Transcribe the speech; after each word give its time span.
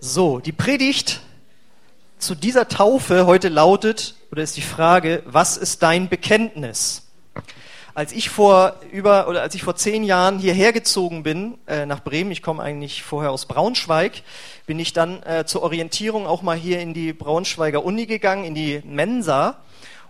So, 0.00 0.38
die 0.38 0.52
Predigt 0.52 1.22
zu 2.18 2.36
dieser 2.36 2.68
Taufe 2.68 3.26
heute 3.26 3.48
lautet, 3.48 4.14
oder 4.30 4.44
ist 4.44 4.56
die 4.56 4.62
Frage, 4.62 5.24
was 5.26 5.56
ist 5.56 5.82
dein 5.82 6.08
Bekenntnis? 6.08 7.08
Als 7.94 8.12
ich 8.12 8.30
vor 8.30 8.76
über 8.92 9.26
oder 9.26 9.42
als 9.42 9.56
ich 9.56 9.64
vor 9.64 9.74
zehn 9.74 10.04
Jahren 10.04 10.38
hierher 10.38 10.72
gezogen 10.72 11.24
bin 11.24 11.58
äh, 11.66 11.84
nach 11.84 12.04
Bremen, 12.04 12.30
ich 12.30 12.42
komme 12.42 12.62
eigentlich 12.62 13.02
vorher 13.02 13.32
aus 13.32 13.46
Braunschweig, 13.46 14.22
bin 14.66 14.78
ich 14.78 14.92
dann 14.92 15.20
äh, 15.24 15.44
zur 15.46 15.62
Orientierung 15.62 16.28
auch 16.28 16.42
mal 16.42 16.56
hier 16.56 16.78
in 16.78 16.94
die 16.94 17.12
Braunschweiger 17.12 17.84
Uni 17.84 18.06
gegangen, 18.06 18.44
in 18.44 18.54
die 18.54 18.80
Mensa. 18.84 19.56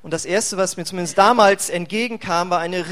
Und 0.02 0.12
das 0.12 0.26
erste, 0.26 0.58
was 0.58 0.76
mir 0.76 0.84
zumindest 0.84 1.16
damals 1.16 1.70
entgegenkam, 1.70 2.50
war 2.50 2.58
eine 2.58 2.84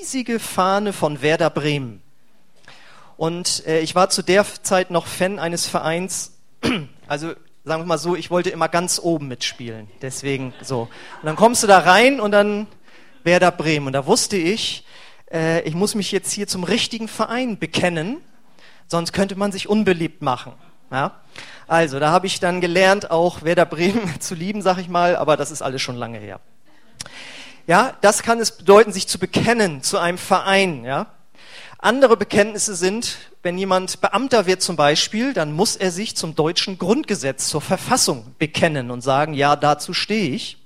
riesige 0.00 0.38
Fahne 0.38 0.94
von 0.94 1.20
Werder 1.20 1.50
Bremen. 1.50 2.01
Und 3.22 3.64
äh, 3.68 3.78
ich 3.78 3.94
war 3.94 4.10
zu 4.10 4.22
der 4.22 4.44
Zeit 4.64 4.90
noch 4.90 5.06
Fan 5.06 5.38
eines 5.38 5.64
Vereins, 5.64 6.32
also 7.06 7.28
sagen 7.62 7.82
wir 7.82 7.86
mal 7.86 7.96
so, 7.96 8.16
ich 8.16 8.32
wollte 8.32 8.50
immer 8.50 8.68
ganz 8.68 8.98
oben 9.00 9.28
mitspielen. 9.28 9.88
Deswegen 10.00 10.52
so. 10.60 10.88
Und 11.20 11.26
dann 11.26 11.36
kommst 11.36 11.62
du 11.62 11.68
da 11.68 11.78
rein 11.78 12.18
und 12.18 12.32
dann 12.32 12.66
Werder 13.22 13.52
Bremen. 13.52 13.86
Und 13.86 13.92
da 13.92 14.06
wusste 14.06 14.36
ich, 14.36 14.84
äh, 15.32 15.60
ich 15.62 15.76
muss 15.76 15.94
mich 15.94 16.10
jetzt 16.10 16.32
hier 16.32 16.48
zum 16.48 16.64
richtigen 16.64 17.06
Verein 17.06 17.60
bekennen, 17.60 18.16
sonst 18.88 19.12
könnte 19.12 19.36
man 19.36 19.52
sich 19.52 19.68
unbeliebt 19.68 20.20
machen. 20.20 20.54
Ja? 20.90 21.20
Also, 21.68 22.00
da 22.00 22.10
habe 22.10 22.26
ich 22.26 22.40
dann 22.40 22.60
gelernt, 22.60 23.12
auch 23.12 23.44
Werder 23.44 23.66
Bremen 23.66 24.02
zu 24.20 24.34
lieben, 24.34 24.62
sag 24.62 24.78
ich 24.78 24.88
mal, 24.88 25.14
aber 25.14 25.36
das 25.36 25.52
ist 25.52 25.62
alles 25.62 25.80
schon 25.80 25.94
lange 25.94 26.18
her. 26.18 26.40
Ja, 27.68 27.96
das 28.00 28.24
kann 28.24 28.40
es 28.40 28.50
bedeuten, 28.50 28.90
sich 28.92 29.06
zu 29.06 29.20
bekennen 29.20 29.80
zu 29.84 29.98
einem 29.98 30.18
Verein, 30.18 30.84
ja. 30.84 31.06
Andere 31.78 32.16
Bekenntnisse 32.16 32.74
sind, 32.74 33.18
wenn 33.42 33.58
jemand 33.58 34.00
Beamter 34.00 34.46
wird 34.46 34.62
zum 34.62 34.76
Beispiel, 34.76 35.32
dann 35.32 35.52
muss 35.52 35.76
er 35.76 35.90
sich 35.90 36.16
zum 36.16 36.34
deutschen 36.34 36.78
Grundgesetz, 36.78 37.48
zur 37.48 37.60
Verfassung 37.60 38.34
bekennen 38.38 38.90
und 38.90 39.00
sagen, 39.00 39.34
ja, 39.34 39.56
dazu 39.56 39.92
stehe 39.92 40.30
ich. 40.30 40.58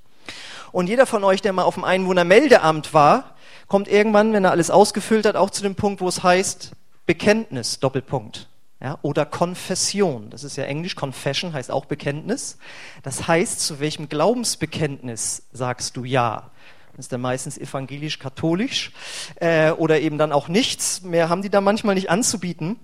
Und 0.72 0.88
jeder 0.88 1.06
von 1.06 1.24
euch, 1.24 1.40
der 1.40 1.52
mal 1.52 1.62
auf 1.62 1.74
dem 1.74 1.84
Einwohnermeldeamt 1.84 2.92
war, 2.92 3.36
kommt 3.66 3.88
irgendwann, 3.88 4.32
wenn 4.32 4.44
er 4.44 4.50
alles 4.50 4.70
ausgefüllt 4.70 5.26
hat, 5.26 5.36
auch 5.36 5.50
zu 5.50 5.62
dem 5.62 5.74
Punkt, 5.74 6.00
wo 6.00 6.08
es 6.08 6.22
heißt 6.22 6.72
Bekenntnis, 7.06 7.80
Doppelpunkt. 7.80 8.48
Ja, 8.80 8.98
oder 9.00 9.24
Konfession. 9.24 10.28
Das 10.28 10.44
ist 10.44 10.56
ja 10.56 10.64
Englisch. 10.64 10.96
Confession 10.96 11.54
heißt 11.54 11.70
auch 11.70 11.86
Bekenntnis. 11.86 12.58
Das 13.02 13.26
heißt, 13.26 13.60
zu 13.60 13.80
welchem 13.80 14.10
Glaubensbekenntnis 14.10 15.44
sagst 15.50 15.96
du 15.96 16.04
ja? 16.04 16.50
Ist 16.98 17.12
dann 17.12 17.20
meistens 17.20 17.58
evangelisch-katholisch 17.58 18.92
äh, 19.36 19.70
oder 19.70 20.00
eben 20.00 20.18
dann 20.18 20.32
auch 20.32 20.48
nichts. 20.48 21.02
Mehr 21.02 21.28
haben 21.28 21.42
die 21.42 21.50
da 21.50 21.60
manchmal 21.60 21.94
nicht 21.94 22.10
anzubieten. 22.10 22.78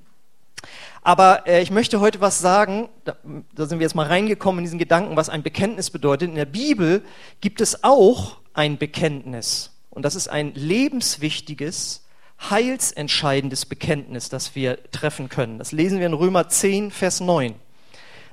Aber 1.03 1.47
äh, 1.47 1.63
ich 1.63 1.71
möchte 1.71 2.01
heute 2.01 2.21
was 2.21 2.39
sagen, 2.39 2.89
da, 3.05 3.17
da 3.55 3.67
sind 3.67 3.81
wir 3.81 3.85
jetzt 3.85 3.95
mal 3.95 4.07
reingekommen 4.07 4.61
in 4.61 4.65
diesen 4.65 4.79
Gedanken, 4.79 5.17
was 5.17 5.29
ein 5.29 5.43
Bekenntnis 5.43 5.91
bedeutet. 5.91 6.29
In 6.29 6.37
der 6.37 6.45
Bibel 6.45 7.03
gibt 7.41 7.61
es 7.61 7.83
auch 7.83 8.39
ein 8.55 8.79
Bekenntnis. 8.79 9.73
Und 9.91 10.05
das 10.05 10.15
ist 10.15 10.29
ein 10.29 10.55
lebenswichtiges, 10.55 12.05
heilsentscheidendes 12.51 13.67
Bekenntnis, 13.67 14.29
das 14.29 14.55
wir 14.55 14.79
treffen 14.91 15.29
können. 15.29 15.59
Das 15.59 15.73
lesen 15.73 15.99
wir 15.99 16.07
in 16.07 16.15
Römer 16.15 16.49
10, 16.49 16.91
Vers 16.91 17.21
9. 17.21 17.55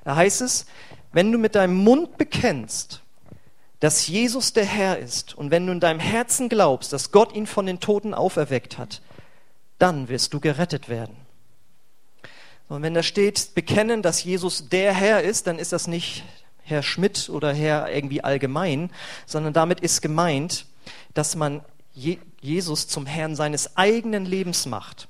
Da 0.04 0.16
heißt 0.16 0.42
es, 0.42 0.66
wenn 1.12 1.32
du 1.32 1.38
mit 1.38 1.56
deinem 1.56 1.76
Mund 1.76 2.18
bekennst, 2.18 3.02
dass 3.80 4.08
Jesus 4.08 4.54
der 4.54 4.66
Herr 4.66 5.00
ist 5.00 5.38
und 5.38 5.52
wenn 5.52 5.66
du 5.66 5.72
in 5.72 5.80
deinem 5.80 6.00
Herzen 6.00 6.50
glaubst, 6.50 6.92
dass 6.92 7.12
Gott 7.12 7.34
ihn 7.34 7.48
von 7.48 7.66
den 7.66 7.80
Toten 7.80 8.14
auferweckt 8.14 8.78
hat, 8.78 9.02
dann 9.78 10.10
wirst 10.10 10.34
du 10.34 10.40
gerettet 10.40 10.90
werden. 10.90 11.16
Und 12.68 12.84
wenn 12.84 12.94
da 12.94 13.02
steht, 13.02 13.56
bekennen, 13.56 14.02
dass 14.02 14.24
Jesus 14.24 14.70
der 14.70 14.94
Herr 14.94 15.24
ist, 15.24 15.48
dann 15.48 15.58
ist 15.58 15.72
das 15.74 15.88
nicht 15.88 16.24
Herr 16.62 16.84
Schmidt 16.84 17.30
oder 17.30 17.52
Herr 17.52 17.92
irgendwie 17.92 18.24
allgemein, 18.24 18.92
sondern 19.26 19.54
damit 19.54 19.80
ist 19.80 20.02
gemeint, 20.02 20.66
dass 21.14 21.36
man 21.36 21.62
Jesus 21.94 22.88
zum 22.88 23.06
Herrn 23.06 23.36
seines 23.36 23.76
eigenen 23.76 24.26
Lebens 24.26 24.66
macht. 24.66 25.09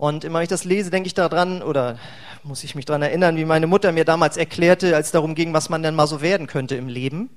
Und 0.00 0.24
immer 0.24 0.38
wenn 0.38 0.44
ich 0.44 0.48
das 0.48 0.64
lese, 0.64 0.88
denke 0.88 1.08
ich 1.08 1.12
daran, 1.12 1.60
oder 1.60 1.98
muss 2.42 2.64
ich 2.64 2.74
mich 2.74 2.86
daran 2.86 3.02
erinnern, 3.02 3.36
wie 3.36 3.44
meine 3.44 3.66
Mutter 3.66 3.92
mir 3.92 4.06
damals 4.06 4.38
erklärte, 4.38 4.96
als 4.96 5.08
es 5.08 5.12
darum 5.12 5.34
ging, 5.34 5.52
was 5.52 5.68
man 5.68 5.82
denn 5.82 5.94
mal 5.94 6.06
so 6.06 6.22
werden 6.22 6.46
könnte 6.46 6.74
im 6.74 6.88
Leben. 6.88 7.28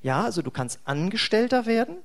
Ja, 0.00 0.24
also 0.24 0.40
du 0.40 0.50
kannst 0.50 0.80
Angestellter 0.86 1.66
werden, 1.66 1.96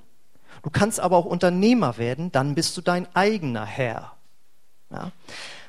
du 0.63 0.69
kannst 0.69 0.99
aber 0.99 1.15
auch 1.15 1.23
Unternehmer 1.23 1.97
werden, 1.97 2.29
dann 2.29 2.55
bist 2.55 2.75
du 2.75 2.81
dein 2.81 3.07
eigener 3.15 3.65
Herr. 3.65 4.11
Ja. 4.91 5.13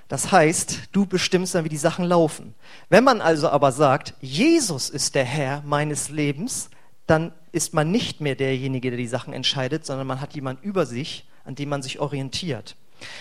Das 0.09 0.33
heißt, 0.33 0.89
du 0.91 1.07
bestimmst 1.07 1.55
dann, 1.55 1.65
wie 1.65 1.69
die 1.69 1.77
Sachen 1.77 2.05
laufen. 2.05 2.57
Wenn 2.89 3.05
man 3.05 3.21
also 3.21 3.49
aber 3.49 3.71
sagt, 3.71 4.15
Jesus 4.21 4.91
ist 4.91 5.15
der 5.15 5.25
Herr 5.25 5.63
meines 5.65 6.09
Lebens, 6.09 6.69
dann 7.07 7.31
ist 7.53 7.75
man 7.75 7.93
nicht 7.93 8.21
mehr 8.21 8.35
derjenige, 8.35 8.91
der 8.91 8.99
die 8.99 9.07
Sachen 9.07 9.35
entscheidet, 9.35 9.87
sondern 9.87 10.09
man 10.09 10.21
hat 10.21 10.35
jemand 10.35 10.65
über 10.65 10.85
sich, 10.85 11.29
an 11.45 11.55
dem 11.55 11.69
man 11.69 11.83
sich 11.83 12.01
orientiert. 12.01 12.75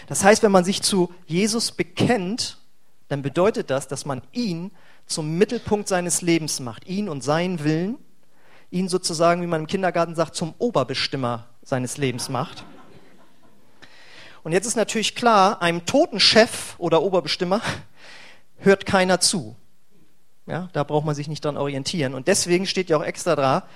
Das 0.08 0.24
heißt, 0.24 0.44
wenn 0.44 0.52
man 0.52 0.64
sich 0.64 0.82
zu 0.82 1.14
Jesus 1.26 1.72
bekennt, 1.72 2.58
dann 3.12 3.22
bedeutet 3.22 3.70
das, 3.70 3.88
dass 3.88 4.06
man 4.06 4.22
ihn 4.32 4.72
zum 5.06 5.38
Mittelpunkt 5.38 5.88
seines 5.88 6.22
Lebens 6.22 6.60
macht, 6.62 6.88
ihn 6.88 7.10
und 7.10 7.24
seinen 7.24 7.64
Willen, 7.64 7.98
ihn 8.70 8.88
sozusagen, 8.88 9.42
wie 9.42 9.48
man 9.48 9.62
im 9.62 9.68
Kindergarten 9.68 10.16
sagt, 10.16 10.36
zum 10.36 10.54
Oberbestimmer 10.58 11.48
seines 11.62 11.98
Lebens 11.98 12.30
macht. 12.30 12.64
Und 14.44 14.54
jetzt 14.54 14.66
ist 14.66 14.78
natürlich 14.78 15.14
klar, 15.14 15.62
einem 15.62 15.86
toten 15.86 16.20
Chef 16.20 16.76
oder 16.78 17.02
Oberbestimmer 17.02 17.62
hört 18.58 18.86
keiner 18.86 19.20
zu. 19.20 19.56
Ja, 20.48 20.70
da 20.74 20.84
braucht 20.84 21.06
man 21.06 21.14
sich 21.14 21.28
nicht 21.28 21.44
dran 21.44 21.58
orientieren. 21.58 22.14
Und 22.14 22.28
deswegen 22.28 22.66
steht 22.66 22.90
ja 22.90 22.98
auch 22.98 23.04
extra 23.04 23.36
da, 23.36 23.68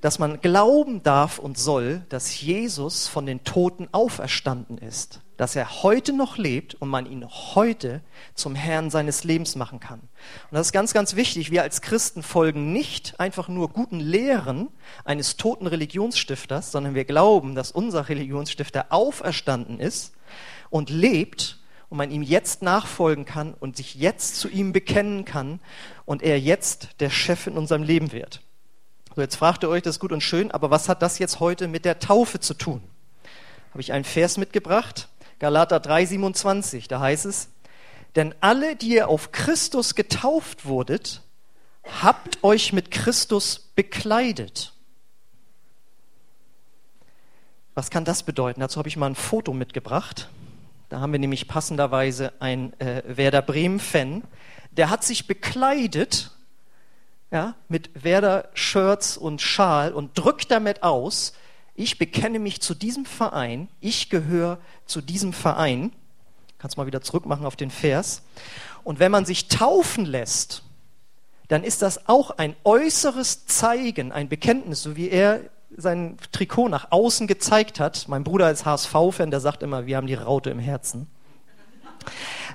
dass 0.00 0.18
man 0.18 0.40
glauben 0.40 1.02
darf 1.04 1.38
und 1.38 1.56
soll, 1.56 2.04
dass 2.08 2.40
Jesus 2.40 3.06
von 3.06 3.24
den 3.24 3.44
Toten 3.44 3.88
auferstanden 3.92 4.76
ist 4.78 5.20
dass 5.42 5.56
er 5.56 5.82
heute 5.82 6.12
noch 6.12 6.38
lebt 6.38 6.76
und 6.76 6.88
man 6.88 7.04
ihn 7.04 7.26
heute 7.26 8.00
zum 8.36 8.54
Herrn 8.54 8.90
seines 8.90 9.24
Lebens 9.24 9.56
machen 9.56 9.80
kann. 9.80 9.98
Und 9.98 10.52
das 10.52 10.68
ist 10.68 10.72
ganz, 10.72 10.92
ganz 10.92 11.16
wichtig. 11.16 11.50
Wir 11.50 11.62
als 11.62 11.82
Christen 11.82 12.22
folgen 12.22 12.72
nicht 12.72 13.18
einfach 13.18 13.48
nur 13.48 13.70
guten 13.70 13.98
Lehren 13.98 14.68
eines 15.04 15.36
toten 15.36 15.66
Religionsstifters, 15.66 16.70
sondern 16.70 16.94
wir 16.94 17.04
glauben, 17.04 17.56
dass 17.56 17.72
unser 17.72 18.08
Religionsstifter 18.08 18.86
auferstanden 18.90 19.80
ist 19.80 20.12
und 20.70 20.90
lebt 20.90 21.58
und 21.88 21.98
man 21.98 22.12
ihm 22.12 22.22
jetzt 22.22 22.62
nachfolgen 22.62 23.24
kann 23.24 23.52
und 23.52 23.76
sich 23.76 23.96
jetzt 23.96 24.36
zu 24.36 24.48
ihm 24.48 24.72
bekennen 24.72 25.24
kann 25.24 25.58
und 26.04 26.22
er 26.22 26.38
jetzt 26.38 27.00
der 27.00 27.10
Chef 27.10 27.48
in 27.48 27.58
unserem 27.58 27.82
Leben 27.82 28.12
wird. 28.12 28.42
So, 29.16 29.22
jetzt 29.22 29.34
fragt 29.34 29.64
ihr 29.64 29.70
euch, 29.70 29.82
das 29.82 29.96
ist 29.96 30.00
gut 30.00 30.12
und 30.12 30.22
schön, 30.22 30.52
aber 30.52 30.70
was 30.70 30.88
hat 30.88 31.02
das 31.02 31.18
jetzt 31.18 31.40
heute 31.40 31.66
mit 31.66 31.84
der 31.84 31.98
Taufe 31.98 32.38
zu 32.38 32.54
tun? 32.54 32.80
Habe 33.72 33.80
ich 33.80 33.92
einen 33.92 34.04
Vers 34.04 34.36
mitgebracht 34.36 35.08
Galater 35.42 35.80
3:27, 35.80 36.86
da 36.86 37.00
heißt 37.00 37.26
es, 37.26 37.48
denn 38.14 38.32
alle, 38.40 38.76
die 38.76 38.90
ihr 38.90 39.08
auf 39.08 39.32
Christus 39.32 39.96
getauft 39.96 40.66
wurdet, 40.66 41.20
habt 42.00 42.44
euch 42.44 42.72
mit 42.72 42.92
Christus 42.92 43.72
bekleidet. 43.74 44.72
Was 47.74 47.90
kann 47.90 48.04
das 48.04 48.22
bedeuten? 48.22 48.60
Dazu 48.60 48.78
habe 48.78 48.88
ich 48.88 48.96
mal 48.96 49.08
ein 49.08 49.16
Foto 49.16 49.52
mitgebracht. 49.52 50.28
Da 50.90 51.00
haben 51.00 51.10
wir 51.10 51.18
nämlich 51.18 51.48
passenderweise 51.48 52.32
einen 52.38 52.72
äh, 52.78 53.02
Werder 53.04 53.42
Bremen-Fan. 53.42 54.22
Der 54.70 54.90
hat 54.90 55.02
sich 55.02 55.26
bekleidet 55.26 56.30
ja, 57.32 57.56
mit 57.66 57.90
Werder-Shirts 58.00 59.16
und 59.16 59.40
Schal 59.40 59.92
und 59.92 60.16
drückt 60.16 60.52
damit 60.52 60.84
aus, 60.84 61.32
ich 61.74 61.98
bekenne 61.98 62.38
mich 62.38 62.60
zu 62.60 62.74
diesem 62.74 63.06
Verein, 63.06 63.68
ich 63.80 64.10
gehöre 64.10 64.58
zu 64.86 65.00
diesem 65.00 65.32
Verein. 65.32 65.92
Kannst 66.58 66.76
mal 66.76 66.86
wieder 66.86 67.00
zurückmachen 67.00 67.46
auf 67.46 67.56
den 67.56 67.70
Vers. 67.70 68.22
Und 68.84 68.98
wenn 68.98 69.10
man 69.10 69.24
sich 69.24 69.48
taufen 69.48 70.04
lässt, 70.04 70.62
dann 71.48 71.64
ist 71.64 71.82
das 71.82 72.08
auch 72.08 72.30
ein 72.30 72.56
äußeres 72.64 73.46
Zeigen, 73.46 74.12
ein 74.12 74.28
Bekenntnis, 74.28 74.82
so 74.82 74.96
wie 74.96 75.08
er 75.08 75.40
sein 75.76 76.18
Trikot 76.30 76.68
nach 76.68 76.90
außen 76.90 77.26
gezeigt 77.26 77.80
hat. 77.80 78.06
Mein 78.08 78.24
Bruder 78.24 78.50
ist 78.50 78.64
HSV-Fan, 78.64 79.30
der 79.30 79.40
sagt 79.40 79.62
immer, 79.62 79.86
wir 79.86 79.96
haben 79.96 80.06
die 80.06 80.14
Raute 80.14 80.50
im 80.50 80.58
Herzen. 80.58 81.08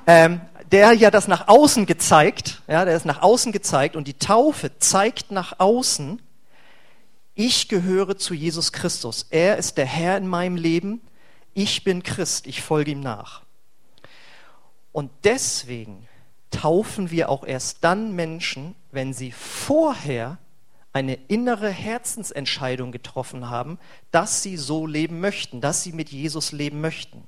Ähm, 0.06 0.42
der 0.72 0.94
ja 0.94 1.12
das 1.12 1.28
nach 1.28 1.48
außen 1.48 1.86
gezeigt, 1.86 2.62
ja, 2.68 2.86
der 2.86 2.96
ist 2.96 3.06
nach 3.06 3.22
außen 3.22 3.52
gezeigt 3.52 3.96
und 3.96 4.08
die 4.08 4.14
Taufe 4.14 4.78
zeigt 4.80 5.32
nach 5.32 5.60
außen, 5.60 6.22
ich 7.38 7.68
gehöre 7.68 8.18
zu 8.18 8.34
Jesus 8.34 8.72
Christus. 8.72 9.28
Er 9.30 9.58
ist 9.58 9.78
der 9.78 9.86
Herr 9.86 10.18
in 10.18 10.28
meinem 10.28 10.56
Leben. 10.56 11.02
Ich 11.54 11.84
bin 11.84 12.02
Christ. 12.02 12.48
Ich 12.48 12.62
folge 12.62 12.92
ihm 12.92 13.00
nach. 13.00 13.44
Und 14.92 15.12
deswegen 15.24 16.08
taufen 16.50 17.12
wir 17.12 17.30
auch 17.30 17.44
erst 17.44 17.84
dann 17.84 18.16
Menschen, 18.16 18.74
wenn 18.92 19.14
sie 19.14 19.32
vorher 19.32 20.40
eine 20.94 21.14
innere 21.28 21.70
Herzensentscheidung 21.70 22.92
getroffen 22.92 23.50
haben, 23.52 23.78
dass 24.10 24.42
sie 24.42 24.58
so 24.58 24.88
leben 24.88 25.20
möchten, 25.20 25.62
dass 25.62 25.84
sie 25.84 25.92
mit 25.92 26.10
Jesus 26.10 26.52
leben 26.52 26.82
möchten. 26.82 27.24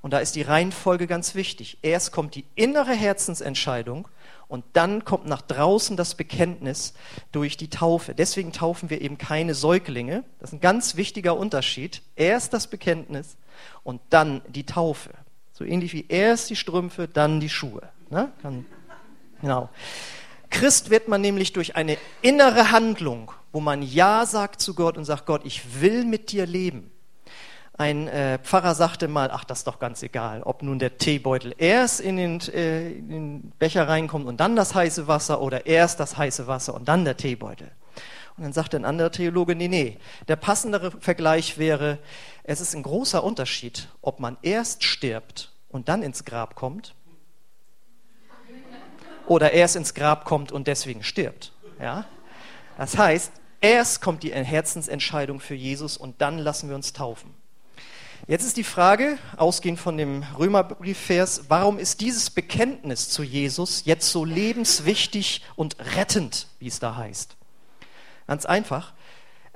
Und 0.00 0.12
da 0.12 0.18
ist 0.18 0.36
die 0.36 0.42
Reihenfolge 0.42 1.08
ganz 1.08 1.34
wichtig. 1.34 1.78
Erst 1.82 2.12
kommt 2.12 2.36
die 2.36 2.44
innere 2.54 2.92
Herzensentscheidung 2.92 4.06
Und 4.54 4.64
dann 4.74 5.04
kommt 5.04 5.26
nach 5.26 5.42
draußen 5.42 5.96
das 5.96 6.14
Bekenntnis 6.14 6.94
durch 7.32 7.56
die 7.56 7.70
Taufe. 7.70 8.14
Deswegen 8.14 8.52
taufen 8.52 8.88
wir 8.88 9.00
eben 9.00 9.18
keine 9.18 9.52
Säuglinge. 9.52 10.22
Das 10.38 10.50
ist 10.50 10.54
ein 10.54 10.60
ganz 10.60 10.94
wichtiger 10.94 11.36
Unterschied. 11.36 12.02
Erst 12.14 12.52
das 12.52 12.68
Bekenntnis 12.68 13.36
und 13.82 14.00
dann 14.10 14.42
die 14.46 14.64
Taufe. 14.64 15.10
So 15.54 15.64
ähnlich 15.64 15.92
wie 15.92 16.06
erst 16.08 16.50
die 16.50 16.54
Strümpfe, 16.54 17.08
dann 17.08 17.40
die 17.40 17.48
Schuhe. 17.48 17.88
Ne? 18.10 18.30
Genau. 19.40 19.70
Christ 20.50 20.88
wird 20.88 21.08
man 21.08 21.20
nämlich 21.20 21.52
durch 21.52 21.74
eine 21.74 21.98
innere 22.22 22.70
Handlung, 22.70 23.32
wo 23.50 23.58
man 23.58 23.82
Ja 23.82 24.24
sagt 24.24 24.60
zu 24.60 24.74
Gott 24.74 24.96
und 24.96 25.04
sagt, 25.04 25.26
Gott, 25.26 25.40
ich 25.44 25.80
will 25.80 26.04
mit 26.04 26.30
dir 26.30 26.46
leben. 26.46 26.92
Ein 27.76 28.06
äh, 28.06 28.38
Pfarrer 28.38 28.76
sagte 28.76 29.08
mal, 29.08 29.30
ach, 29.32 29.42
das 29.42 29.58
ist 29.58 29.66
doch 29.66 29.80
ganz 29.80 30.02
egal, 30.04 30.44
ob 30.44 30.62
nun 30.62 30.78
der 30.78 30.96
Teebeutel 30.96 31.54
erst 31.58 32.00
in 32.00 32.16
den, 32.16 32.40
äh, 32.52 32.90
in 32.92 33.08
den 33.08 33.52
Becher 33.58 33.88
reinkommt 33.88 34.26
und 34.26 34.38
dann 34.38 34.54
das 34.54 34.76
heiße 34.76 35.08
Wasser 35.08 35.40
oder 35.40 35.66
erst 35.66 35.98
das 35.98 36.16
heiße 36.16 36.46
Wasser 36.46 36.74
und 36.74 36.86
dann 36.88 37.04
der 37.04 37.16
Teebeutel. 37.16 37.72
Und 38.36 38.44
dann 38.44 38.52
sagte 38.52 38.76
ein 38.76 38.84
anderer 38.84 39.10
Theologe, 39.10 39.56
nee, 39.56 39.66
nee, 39.66 39.98
der 40.28 40.36
passendere 40.36 40.92
Vergleich 40.92 41.58
wäre, 41.58 41.98
es 42.44 42.60
ist 42.60 42.76
ein 42.76 42.84
großer 42.84 43.24
Unterschied, 43.24 43.88
ob 44.02 44.20
man 44.20 44.36
erst 44.42 44.84
stirbt 44.84 45.52
und 45.68 45.88
dann 45.88 46.02
ins 46.04 46.24
Grab 46.24 46.54
kommt 46.54 46.94
oder 49.26 49.50
erst 49.52 49.74
ins 49.74 49.94
Grab 49.94 50.24
kommt 50.24 50.52
und 50.52 50.68
deswegen 50.68 51.02
stirbt. 51.02 51.52
Ja? 51.80 52.06
Das 52.78 52.96
heißt, 52.96 53.32
erst 53.60 54.00
kommt 54.00 54.22
die 54.22 54.32
Herzensentscheidung 54.32 55.40
für 55.40 55.54
Jesus 55.56 55.96
und 55.96 56.20
dann 56.20 56.38
lassen 56.38 56.68
wir 56.68 56.76
uns 56.76 56.92
taufen. 56.92 57.34
Jetzt 58.26 58.44
ist 58.44 58.56
die 58.56 58.64
Frage, 58.64 59.18
ausgehend 59.36 59.78
von 59.78 59.96
dem 59.98 60.24
Römerbriefvers, 60.38 61.44
warum 61.48 61.78
ist 61.78 62.00
dieses 62.00 62.30
Bekenntnis 62.30 63.10
zu 63.10 63.22
Jesus 63.22 63.84
jetzt 63.84 64.10
so 64.10 64.24
lebenswichtig 64.24 65.42
und 65.56 65.76
rettend, 65.96 66.48
wie 66.58 66.68
es 66.68 66.78
da 66.78 66.96
heißt? 66.96 67.36
Ganz 68.26 68.46
einfach, 68.46 68.94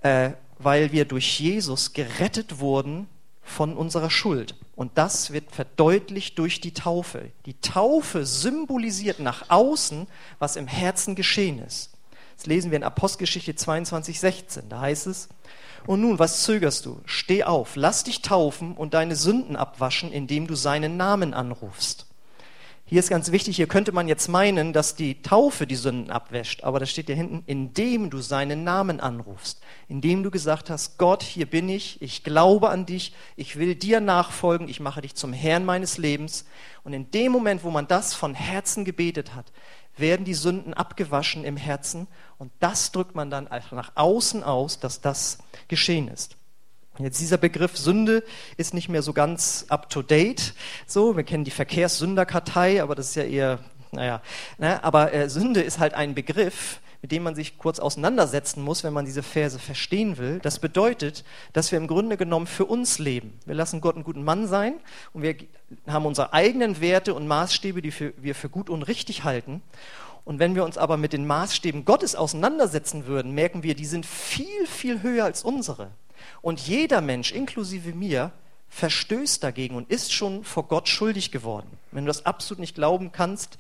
äh, 0.03 0.33
weil 0.59 0.93
wir 0.93 1.07
durch 1.07 1.41
Jesus 1.41 1.93
gerettet 1.93 2.59
wurden 2.59 3.09
von 3.43 3.75
unserer 3.77 4.11
Schuld. 4.11 4.55
Und 4.77 4.99
das 4.99 5.33
wird 5.33 5.51
verdeutlicht 5.51 6.39
durch 6.39 6.61
die 6.61 6.75
Taufe. 6.75 7.31
Die 7.47 7.59
Taufe 7.61 8.27
symbolisiert 8.27 9.19
nach 9.19 9.49
außen, 9.49 10.07
was 10.39 10.57
im 10.57 10.67
Herzen 10.67 11.15
geschehen 11.15 11.59
ist. 11.61 11.91
Das 12.39 12.47
lesen 12.47 12.71
wir 12.71 12.77
in 12.77 12.85
Apostelgeschichte 12.85 13.57
22, 13.57 14.21
16. 14.21 14.69
Da 14.69 14.81
heißt 14.81 15.09
es, 15.09 15.29
und 15.87 16.01
nun, 16.01 16.21
was 16.21 16.45
zögerst 16.45 16.87
du? 16.87 17.01
Steh 17.05 17.43
auf, 17.43 17.75
lass 17.75 18.05
dich 18.05 18.23
taufen 18.23 18.77
und 18.77 18.95
deine 18.95 19.17
Sünden 19.17 19.57
abwaschen, 19.57 20.13
indem 20.13 20.47
du 20.47 20.55
seinen 20.55 20.97
Namen 20.97 21.35
anrufst. 21.35 22.07
Hier 22.91 23.01
ist 23.01 23.11
ganz 23.11 23.33
wichtig, 23.33 23.57
hier 23.57 23.67
könnte 23.67 23.93
man 23.93 24.09
jetzt 24.09 24.29
meinen, 24.29 24.73
dass 24.73 24.95
die 24.95 25.21
Taufe 25.21 25.67
die 25.67 25.77
Sünden 25.77 26.11
abwäscht, 26.11 26.65
aber 26.65 26.81
das 26.81 26.91
steht 26.91 27.07
hier 27.07 27.17
hinten, 27.17 27.43
indem 27.45 28.09
du 28.09 28.23
seinen 28.23 28.65
Namen 28.65 28.99
anrufst, 29.01 29.61
indem 29.89 30.23
du 30.23 30.31
gesagt 30.31 30.71
hast, 30.71 30.97
Gott, 30.97 31.23
hier 31.23 31.45
bin 31.45 31.69
ich, 31.69 32.01
ich 32.01 32.25
glaube 32.25 32.71
an 32.71 32.87
dich, 32.87 33.13
ich 33.37 33.57
will 33.57 33.75
dir 33.75 34.01
nachfolgen, 34.01 34.69
ich 34.69 34.81
mache 34.81 35.03
dich 35.03 35.15
zum 35.15 35.35
Herrn 35.35 35.67
meines 35.67 35.99
Lebens. 35.99 36.47
Und 36.83 36.95
in 36.95 37.11
dem 37.11 37.31
Moment, 37.31 37.63
wo 37.63 37.71
man 37.71 37.87
das 37.87 38.15
von 38.15 38.33
Herzen 38.33 38.87
gebetet 38.87 39.35
hat, 39.35 39.53
werden 40.01 40.25
die 40.25 40.35
Sünden 40.35 40.75
abgewaschen 40.75 41.45
im 41.45 41.57
Herzen 41.57 42.07
und 42.39 42.53
das 42.61 42.93
drückt 42.93 43.15
man 43.15 43.31
dann 43.31 43.49
nach 43.71 43.93
außen 43.95 44.43
aus, 44.43 44.81
dass 44.81 45.01
das 45.01 45.39
geschehen 45.69 46.09
ist. 46.09 46.37
Jetzt 46.99 47.21
dieser 47.21 47.39
Begriff 47.39 47.77
Sünde 47.77 48.25
ist 48.57 48.75
nicht 48.75 48.89
mehr 48.89 49.03
so 49.03 49.13
ganz 49.13 49.67
up 49.69 49.89
to 49.89 50.03
date. 50.03 50.55
So, 50.87 51.17
wir 51.17 51.23
kennen 51.23 51.45
die 51.45 51.53
Verkehrssünderkartei, 51.53 52.83
aber 52.83 52.97
das 52.97 53.11
ist 53.11 53.15
ja 53.15 53.23
eher, 53.23 53.59
naja, 53.93 54.21
ne, 54.59 54.83
aber 54.83 55.13
äh, 55.13 55.31
Sünde 55.31 55.61
ist 55.61 55.79
halt 55.79 55.95
ein 55.95 56.15
Begriff, 56.15 56.81
mit 57.01 57.13
dem 57.13 57.23
man 57.23 57.35
sich 57.35 57.59
kurz 57.59 57.79
auseinandersetzen 57.79 58.63
muss, 58.63 58.83
wenn 58.83 58.93
man 58.93 59.05
diese 59.05 59.23
Verse 59.23 59.59
verstehen 59.59 60.19
will. 60.19 60.41
Das 60.43 60.59
bedeutet, 60.59 61.25
dass 61.53 61.71
wir 61.71 61.79
im 61.79 61.87
Grunde 61.87 62.17
genommen 62.17 62.47
für 62.47 62.65
uns 62.65 62.99
leben. 62.99 63.39
Wir 63.47 63.55
lassen 63.55 63.81
Gott 63.81 63.95
einen 63.95 64.05
guten 64.05 64.25
Mann 64.25 64.49
sein 64.49 64.75
und 65.13 65.23
wir 65.23 65.37
haben 65.87 66.07
unsere 66.07 66.33
eigenen 66.33 66.81
Werte 66.81 67.15
und 67.15 67.29
Maßstäbe, 67.29 67.83
die 67.83 67.93
wir 68.17 68.35
für 68.35 68.49
gut 68.49 68.69
und 68.69 68.83
richtig 68.83 69.25
halten. 69.25 69.63
Und 70.25 70.41
wenn 70.41 70.55
wir 70.55 70.65
uns 70.65 70.77
aber 70.77 70.97
mit 70.97 71.13
den 71.13 71.27
Maßstäben 71.27 71.85
Gottes 71.85 72.15
auseinandersetzen 72.15 73.07
würden, 73.07 73.33
merken 73.33 73.63
wir, 73.63 73.75
die 73.75 73.87
sind 73.87 74.05
viel, 74.05 74.67
viel 74.67 75.03
höher 75.03 75.25
als 75.25 75.43
unsere. 75.43 75.91
Und 76.43 76.61
jeder 76.61 77.01
Mensch, 77.01 77.33
inklusive 77.33 77.95
mir, 77.95 78.33
verstößt 78.69 79.43
dagegen 79.43 79.77
und 79.77 79.91
ist 79.91 80.13
schon 80.13 80.45
vor 80.45 80.69
Gott 80.69 80.89
schuldig 80.89 81.31
geworden. 81.31 81.69
Wenn 81.93 82.05
du 82.05 82.09
das 82.09 82.27
absolut 82.27 82.61
nicht 82.61 82.75
glauben 82.75 83.13
kannst, 83.13 83.59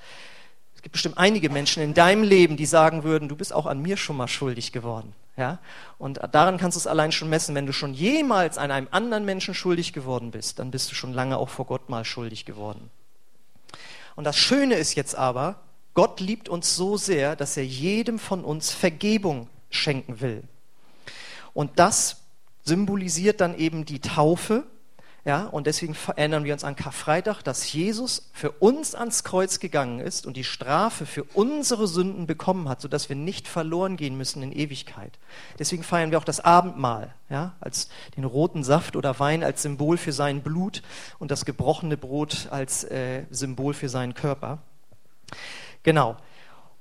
es 0.79 0.83
gibt 0.83 0.93
bestimmt 0.93 1.19
einige 1.19 1.51
Menschen 1.51 1.83
in 1.83 1.93
deinem 1.93 2.23
Leben, 2.23 2.57
die 2.57 2.65
sagen 2.65 3.03
würden, 3.03 3.29
du 3.29 3.35
bist 3.35 3.53
auch 3.53 3.67
an 3.67 3.83
mir 3.83 3.97
schon 3.97 4.17
mal 4.17 4.29
schuldig 4.29 4.71
geworden. 4.71 5.13
Ja? 5.37 5.59
Und 5.99 6.21
daran 6.31 6.57
kannst 6.57 6.77
du 6.77 6.79
es 6.79 6.87
allein 6.87 7.11
schon 7.11 7.29
messen. 7.29 7.57
Wenn 7.57 7.67
du 7.67 7.73
schon 7.73 7.95
jemals 7.95 8.59
an 8.59 8.71
einem 8.71 8.87
anderen 8.93 9.25
Menschen 9.25 9.55
schuldig 9.55 9.93
geworden 9.93 10.31
bist, 10.31 10.61
dann 10.61 10.71
bist 10.71 10.89
du 10.89 10.95
schon 10.95 11.13
lange 11.13 11.37
auch 11.37 11.49
vor 11.49 11.67
Gott 11.67 11.89
mal 11.89 12.05
schuldig 12.05 12.45
geworden. 12.45 12.91
Und 14.15 14.23
das 14.23 14.37
Schöne 14.37 14.77
ist 14.77 14.95
jetzt 14.95 15.17
aber, 15.17 15.57
Gott 15.95 16.21
liebt 16.21 16.49
uns 16.49 16.77
so 16.77 16.97
sehr, 16.97 17.35
dass 17.35 17.57
er 17.57 17.67
jedem 17.67 18.21
von 18.21 18.45
uns 18.45 18.71
Vergebung 18.71 19.49
schenken 19.71 20.21
will. 20.21 20.45
Und 21.55 21.81
das 21.81 22.19
symbolisiert 22.63 23.41
dann 23.41 23.59
eben 23.59 23.85
die 23.85 23.99
Taufe. 23.99 24.63
Ja, 25.29 25.45
und 25.45 25.67
deswegen 25.67 25.95
erinnern 26.17 26.45
wir 26.45 26.55
uns 26.55 26.65
an 26.65 26.75
Karfreitag, 26.75 27.43
dass 27.43 27.71
Jesus 27.71 28.31
für 28.33 28.51
uns 28.51 28.95
ans 28.95 29.25
Kreuz 29.25 29.61
gegangen 29.61 30.01
ist 30.01 30.27
und 30.27 30.39
die 30.39 30.43
Strafe 30.43 31.05
für 31.05 31.23
unsere 31.35 31.87
Sünden 31.87 32.27
bekommen 32.27 32.67
hat, 32.67 32.81
sodass 32.81 33.11
wir 33.11 33.17
nicht 33.17 33.47
verloren 33.47 33.99
gehen 33.99 34.17
müssen 34.17 34.43
in 34.43 34.53
Ewigkeit. 34.53 35.19
Deswegen 35.59 35.83
feiern 35.83 36.11
wir 36.11 36.17
auch 36.17 36.25
das 36.25 36.41
Abendmahl, 36.41 37.15
ja, 37.29 37.55
als 37.61 37.91
den 38.17 38.25
roten 38.25 38.65
Saft 38.65 38.97
oder 38.97 39.19
Wein 39.19 39.45
als 39.45 39.61
Symbol 39.61 39.99
für 39.99 40.15
sein 40.15 40.41
Blut 40.41 40.81
und 41.19 41.31
das 41.31 41.45
gebrochene 41.45 41.99
Brot 41.99 42.49
als 42.51 42.85
äh, 42.85 43.27
Symbol 43.29 43.75
für 43.75 43.91
seinen 43.91 44.15
Körper. 44.15 44.63
Genau. 45.83 46.17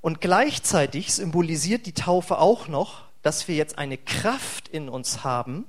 Und 0.00 0.22
gleichzeitig 0.22 1.12
symbolisiert 1.12 1.84
die 1.84 1.92
Taufe 1.92 2.38
auch 2.38 2.66
noch, 2.66 3.02
dass 3.20 3.46
wir 3.46 3.56
jetzt 3.56 3.76
eine 3.76 3.98
Kraft 3.98 4.68
in 4.68 4.88
uns 4.88 5.22
haben, 5.22 5.66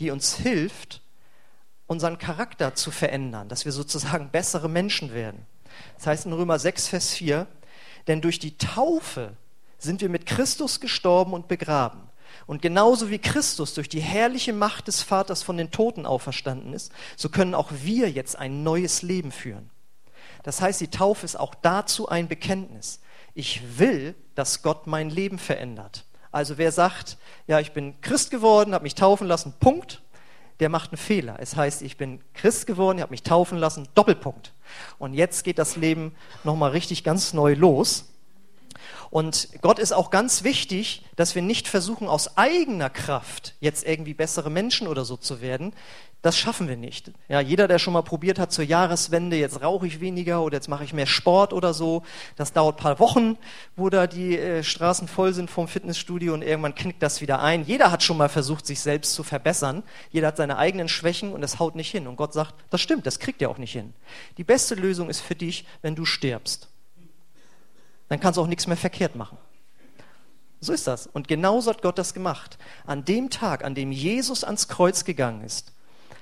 die 0.00 0.10
uns 0.10 0.34
hilft, 0.34 1.02
unseren 1.86 2.18
Charakter 2.18 2.74
zu 2.74 2.90
verändern, 2.90 3.48
dass 3.48 3.64
wir 3.64 3.72
sozusagen 3.72 4.30
bessere 4.30 4.68
Menschen 4.68 5.14
werden. 5.14 5.46
Das 5.96 6.06
heißt 6.06 6.26
in 6.26 6.32
Römer 6.32 6.58
6, 6.58 6.88
Vers 6.88 7.12
4, 7.14 7.46
denn 8.06 8.20
durch 8.20 8.38
die 8.38 8.56
Taufe 8.56 9.36
sind 9.78 10.00
wir 10.00 10.08
mit 10.08 10.26
Christus 10.26 10.80
gestorben 10.80 11.32
und 11.32 11.48
begraben. 11.48 12.02
Und 12.46 12.62
genauso 12.62 13.10
wie 13.10 13.18
Christus 13.18 13.74
durch 13.74 13.88
die 13.88 14.00
herrliche 14.00 14.52
Macht 14.52 14.88
des 14.88 15.02
Vaters 15.02 15.42
von 15.42 15.56
den 15.56 15.70
Toten 15.70 16.06
auferstanden 16.06 16.72
ist, 16.72 16.92
so 17.16 17.28
können 17.28 17.54
auch 17.54 17.70
wir 17.82 18.10
jetzt 18.10 18.36
ein 18.36 18.62
neues 18.62 19.02
Leben 19.02 19.32
führen. 19.32 19.70
Das 20.42 20.60
heißt, 20.60 20.80
die 20.80 20.90
Taufe 20.90 21.24
ist 21.24 21.36
auch 21.36 21.54
dazu 21.54 22.08
ein 22.08 22.28
Bekenntnis. 22.28 23.00
Ich 23.34 23.78
will, 23.78 24.14
dass 24.34 24.62
Gott 24.62 24.86
mein 24.86 25.10
Leben 25.10 25.38
verändert. 25.38 26.04
Also 26.30 26.58
wer 26.58 26.70
sagt, 26.70 27.16
ja, 27.46 27.60
ich 27.60 27.72
bin 27.72 28.00
Christ 28.00 28.30
geworden, 28.30 28.74
habe 28.74 28.84
mich 28.84 28.94
taufen 28.94 29.26
lassen, 29.26 29.54
Punkt, 29.58 30.02
der 30.60 30.68
macht 30.68 30.92
einen 30.92 30.98
Fehler. 30.98 31.36
Es 31.38 31.56
heißt, 31.56 31.82
ich 31.82 31.96
bin 31.96 32.20
Christ 32.34 32.66
geworden, 32.66 32.98
ich 32.98 33.02
habe 33.02 33.12
mich 33.12 33.22
taufen 33.22 33.58
lassen, 33.58 33.88
Doppelpunkt. 33.94 34.52
Und 34.98 35.14
jetzt 35.14 35.44
geht 35.44 35.58
das 35.58 35.76
Leben 35.76 36.14
nochmal 36.44 36.70
richtig 36.70 37.04
ganz 37.04 37.32
neu 37.32 37.54
los. 37.54 38.12
Und 39.16 39.48
Gott 39.62 39.78
ist 39.78 39.92
auch 39.92 40.10
ganz 40.10 40.44
wichtig, 40.44 41.02
dass 41.16 41.34
wir 41.34 41.40
nicht 41.40 41.68
versuchen, 41.68 42.06
aus 42.06 42.36
eigener 42.36 42.90
Kraft 42.90 43.54
jetzt 43.60 43.86
irgendwie 43.86 44.12
bessere 44.12 44.50
Menschen 44.50 44.86
oder 44.86 45.06
so 45.06 45.16
zu 45.16 45.40
werden. 45.40 45.72
Das 46.20 46.36
schaffen 46.36 46.68
wir 46.68 46.76
nicht. 46.76 47.12
Ja, 47.26 47.40
jeder, 47.40 47.66
der 47.66 47.78
schon 47.78 47.94
mal 47.94 48.02
probiert 48.02 48.38
hat 48.38 48.52
zur 48.52 48.66
Jahreswende, 48.66 49.38
jetzt 49.38 49.62
rauche 49.62 49.86
ich 49.86 50.00
weniger 50.00 50.42
oder 50.42 50.56
jetzt 50.56 50.68
mache 50.68 50.84
ich 50.84 50.92
mehr 50.92 51.06
Sport 51.06 51.54
oder 51.54 51.72
so, 51.72 52.02
das 52.36 52.52
dauert 52.52 52.76
ein 52.76 52.82
paar 52.82 52.98
Wochen, 52.98 53.38
wo 53.74 53.88
da 53.88 54.06
die 54.06 54.36
äh, 54.36 54.62
Straßen 54.62 55.08
voll 55.08 55.32
sind 55.32 55.50
vom 55.50 55.66
Fitnessstudio 55.66 56.34
und 56.34 56.42
irgendwann 56.42 56.74
knickt 56.74 57.02
das 57.02 57.22
wieder 57.22 57.40
ein. 57.40 57.64
Jeder 57.64 57.90
hat 57.90 58.02
schon 58.02 58.18
mal 58.18 58.28
versucht, 58.28 58.66
sich 58.66 58.80
selbst 58.80 59.14
zu 59.14 59.22
verbessern. 59.22 59.82
Jeder 60.10 60.26
hat 60.26 60.36
seine 60.36 60.58
eigenen 60.58 60.90
Schwächen 60.90 61.32
und 61.32 61.42
es 61.42 61.58
haut 61.58 61.74
nicht 61.74 61.90
hin. 61.90 62.06
Und 62.06 62.16
Gott 62.16 62.34
sagt, 62.34 62.54
das 62.68 62.82
stimmt, 62.82 63.06
das 63.06 63.18
kriegt 63.18 63.40
ihr 63.40 63.48
auch 63.48 63.56
nicht 63.56 63.72
hin. 63.72 63.94
Die 64.36 64.44
beste 64.44 64.74
Lösung 64.74 65.08
ist 65.08 65.20
für 65.20 65.36
dich, 65.36 65.64
wenn 65.80 65.94
du 65.94 66.04
stirbst 66.04 66.68
dann 68.08 68.20
kannst 68.20 68.36
du 68.36 68.42
auch 68.42 68.46
nichts 68.46 68.66
mehr 68.66 68.76
verkehrt 68.76 69.16
machen. 69.16 69.38
So 70.60 70.72
ist 70.72 70.86
das. 70.86 71.06
Und 71.06 71.28
genauso 71.28 71.70
hat 71.70 71.82
Gott 71.82 71.98
das 71.98 72.14
gemacht. 72.14 72.58
An 72.86 73.04
dem 73.04 73.30
Tag, 73.30 73.64
an 73.64 73.74
dem 73.74 73.92
Jesus 73.92 74.42
ans 74.42 74.68
Kreuz 74.68 75.04
gegangen 75.04 75.44
ist, 75.44 75.72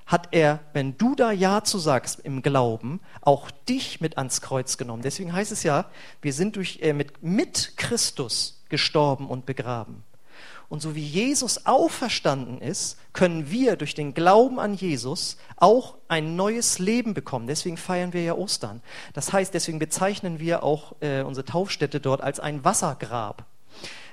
hat 0.06 0.28
er, 0.32 0.60
wenn 0.72 0.98
du 0.98 1.14
da 1.14 1.32
Ja 1.32 1.64
zu 1.64 1.78
sagst 1.78 2.20
im 2.20 2.42
Glauben, 2.42 3.00
auch 3.22 3.50
dich 3.50 4.00
mit 4.00 4.18
ans 4.18 4.40
Kreuz 4.40 4.76
genommen. 4.76 5.02
Deswegen 5.02 5.32
heißt 5.32 5.52
es 5.52 5.62
ja, 5.62 5.86
wir 6.20 6.32
sind 6.32 6.56
durch, 6.56 6.80
äh, 6.82 6.92
mit, 6.92 7.22
mit 7.22 7.76
Christus 7.76 8.62
gestorben 8.68 9.28
und 9.28 9.46
begraben. 9.46 10.04
Und 10.74 10.80
so 10.80 10.96
wie 10.96 11.06
Jesus 11.06 11.66
auferstanden 11.66 12.60
ist, 12.60 12.98
können 13.12 13.48
wir 13.48 13.76
durch 13.76 13.94
den 13.94 14.12
Glauben 14.12 14.58
an 14.58 14.74
Jesus 14.74 15.36
auch 15.56 15.94
ein 16.08 16.34
neues 16.34 16.80
Leben 16.80 17.14
bekommen. 17.14 17.46
Deswegen 17.46 17.76
feiern 17.76 18.12
wir 18.12 18.24
ja 18.24 18.34
Ostern. 18.34 18.82
Das 19.12 19.32
heißt, 19.32 19.54
deswegen 19.54 19.78
bezeichnen 19.78 20.40
wir 20.40 20.64
auch 20.64 20.96
äh, 20.98 21.22
unsere 21.22 21.44
Taufstätte 21.44 22.00
dort 22.00 22.22
als 22.22 22.40
ein 22.40 22.64
Wassergrab. 22.64 23.44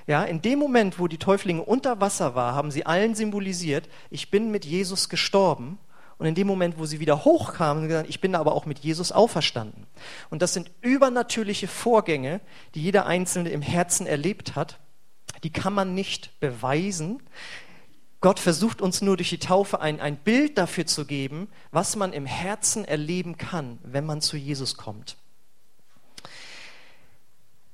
Ja, 0.06 0.22
in 0.22 0.40
dem 0.40 0.60
Moment, 0.60 1.00
wo 1.00 1.08
die 1.08 1.18
Täuflinge 1.18 1.64
unter 1.64 2.00
Wasser 2.00 2.36
waren, 2.36 2.54
haben 2.54 2.70
sie 2.70 2.86
allen 2.86 3.16
symbolisiert, 3.16 3.88
ich 4.10 4.30
bin 4.30 4.52
mit 4.52 4.64
Jesus 4.64 5.08
gestorben. 5.08 5.80
Und 6.18 6.26
in 6.26 6.36
dem 6.36 6.46
Moment, 6.46 6.78
wo 6.78 6.86
sie 6.86 7.00
wieder 7.00 7.24
hochkamen, 7.24 7.74
haben 7.74 7.82
sie 7.82 7.88
gesagt, 7.88 8.08
ich 8.08 8.20
bin 8.20 8.36
aber 8.36 8.54
auch 8.54 8.66
mit 8.66 8.78
Jesus 8.78 9.10
auferstanden. 9.10 9.88
Und 10.30 10.42
das 10.42 10.54
sind 10.54 10.70
übernatürliche 10.80 11.66
Vorgänge, 11.66 12.40
die 12.76 12.82
jeder 12.84 13.06
Einzelne 13.06 13.48
im 13.48 13.62
Herzen 13.62 14.06
erlebt 14.06 14.54
hat 14.54 14.78
die 15.42 15.50
kann 15.50 15.72
man 15.72 15.94
nicht 15.94 16.38
beweisen. 16.40 17.22
Gott 18.20 18.38
versucht 18.38 18.80
uns 18.80 19.02
nur 19.02 19.16
durch 19.16 19.30
die 19.30 19.38
Taufe 19.38 19.80
ein, 19.80 20.00
ein 20.00 20.16
Bild 20.16 20.56
dafür 20.56 20.86
zu 20.86 21.04
geben, 21.04 21.48
was 21.72 21.96
man 21.96 22.12
im 22.12 22.26
Herzen 22.26 22.84
erleben 22.84 23.36
kann, 23.36 23.78
wenn 23.82 24.06
man 24.06 24.20
zu 24.20 24.36
Jesus 24.36 24.76
kommt. 24.76 25.16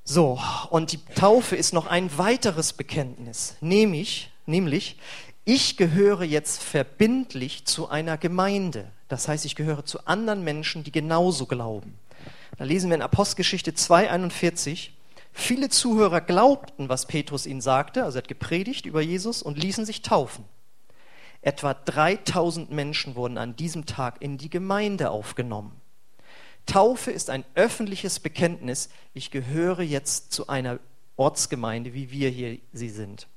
So, 0.04 0.40
und 0.70 0.92
die 0.92 1.04
Taufe 1.14 1.54
ist 1.54 1.74
noch 1.74 1.86
ein 1.86 2.16
weiteres 2.16 2.72
Bekenntnis, 2.72 3.56
nämlich, 3.60 4.30
nämlich, 4.46 4.96
ich 5.44 5.76
gehöre 5.76 6.24
jetzt 6.24 6.62
verbindlich 6.62 7.66
zu 7.66 7.90
einer 7.90 8.16
Gemeinde. 8.16 8.90
Das 9.08 9.28
heißt, 9.28 9.44
ich 9.44 9.54
gehöre 9.54 9.84
zu 9.84 10.06
anderen 10.06 10.44
Menschen, 10.44 10.82
die 10.82 10.92
genauso 10.92 11.44
glauben. 11.44 11.98
Da 12.56 12.64
lesen 12.64 12.88
wir 12.88 12.96
in 12.96 13.02
Apostelgeschichte 13.02 13.72
2,41. 13.72 14.90
Viele 15.40 15.68
Zuhörer 15.68 16.20
glaubten, 16.20 16.88
was 16.88 17.06
Petrus 17.06 17.46
ihnen 17.46 17.60
sagte, 17.60 18.02
also 18.02 18.18
er 18.18 18.22
hat 18.22 18.28
gepredigt 18.28 18.86
über 18.86 19.00
Jesus 19.00 19.40
und 19.40 19.56
ließen 19.56 19.86
sich 19.86 20.02
taufen. 20.02 20.44
Etwa 21.42 21.74
3000 21.74 22.72
Menschen 22.72 23.14
wurden 23.14 23.38
an 23.38 23.54
diesem 23.54 23.86
Tag 23.86 24.20
in 24.20 24.36
die 24.36 24.50
Gemeinde 24.50 25.10
aufgenommen. 25.10 25.80
Taufe 26.66 27.12
ist 27.12 27.30
ein 27.30 27.44
öffentliches 27.54 28.18
Bekenntnis, 28.18 28.90
ich 29.14 29.30
gehöre 29.30 29.80
jetzt 29.80 30.32
zu 30.32 30.48
einer 30.48 30.80
Ortsgemeinde, 31.16 31.94
wie 31.94 32.10
wir 32.10 32.30
hier 32.30 32.58
sie 32.72 32.90
sind. 32.90 33.28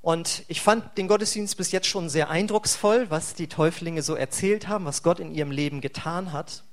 Und 0.00 0.44
ich 0.48 0.62
fand 0.62 0.96
den 0.96 1.06
Gottesdienst 1.06 1.58
bis 1.58 1.70
jetzt 1.70 1.86
schon 1.86 2.08
sehr 2.08 2.30
eindrucksvoll, 2.30 3.10
was 3.10 3.34
die 3.34 3.46
Täuflinge 3.46 4.02
so 4.02 4.14
erzählt 4.14 4.68
haben, 4.68 4.86
was 4.86 5.02
Gott 5.02 5.20
in 5.20 5.34
ihrem 5.34 5.50
Leben 5.50 5.82
getan 5.82 6.32
hat. 6.32 6.64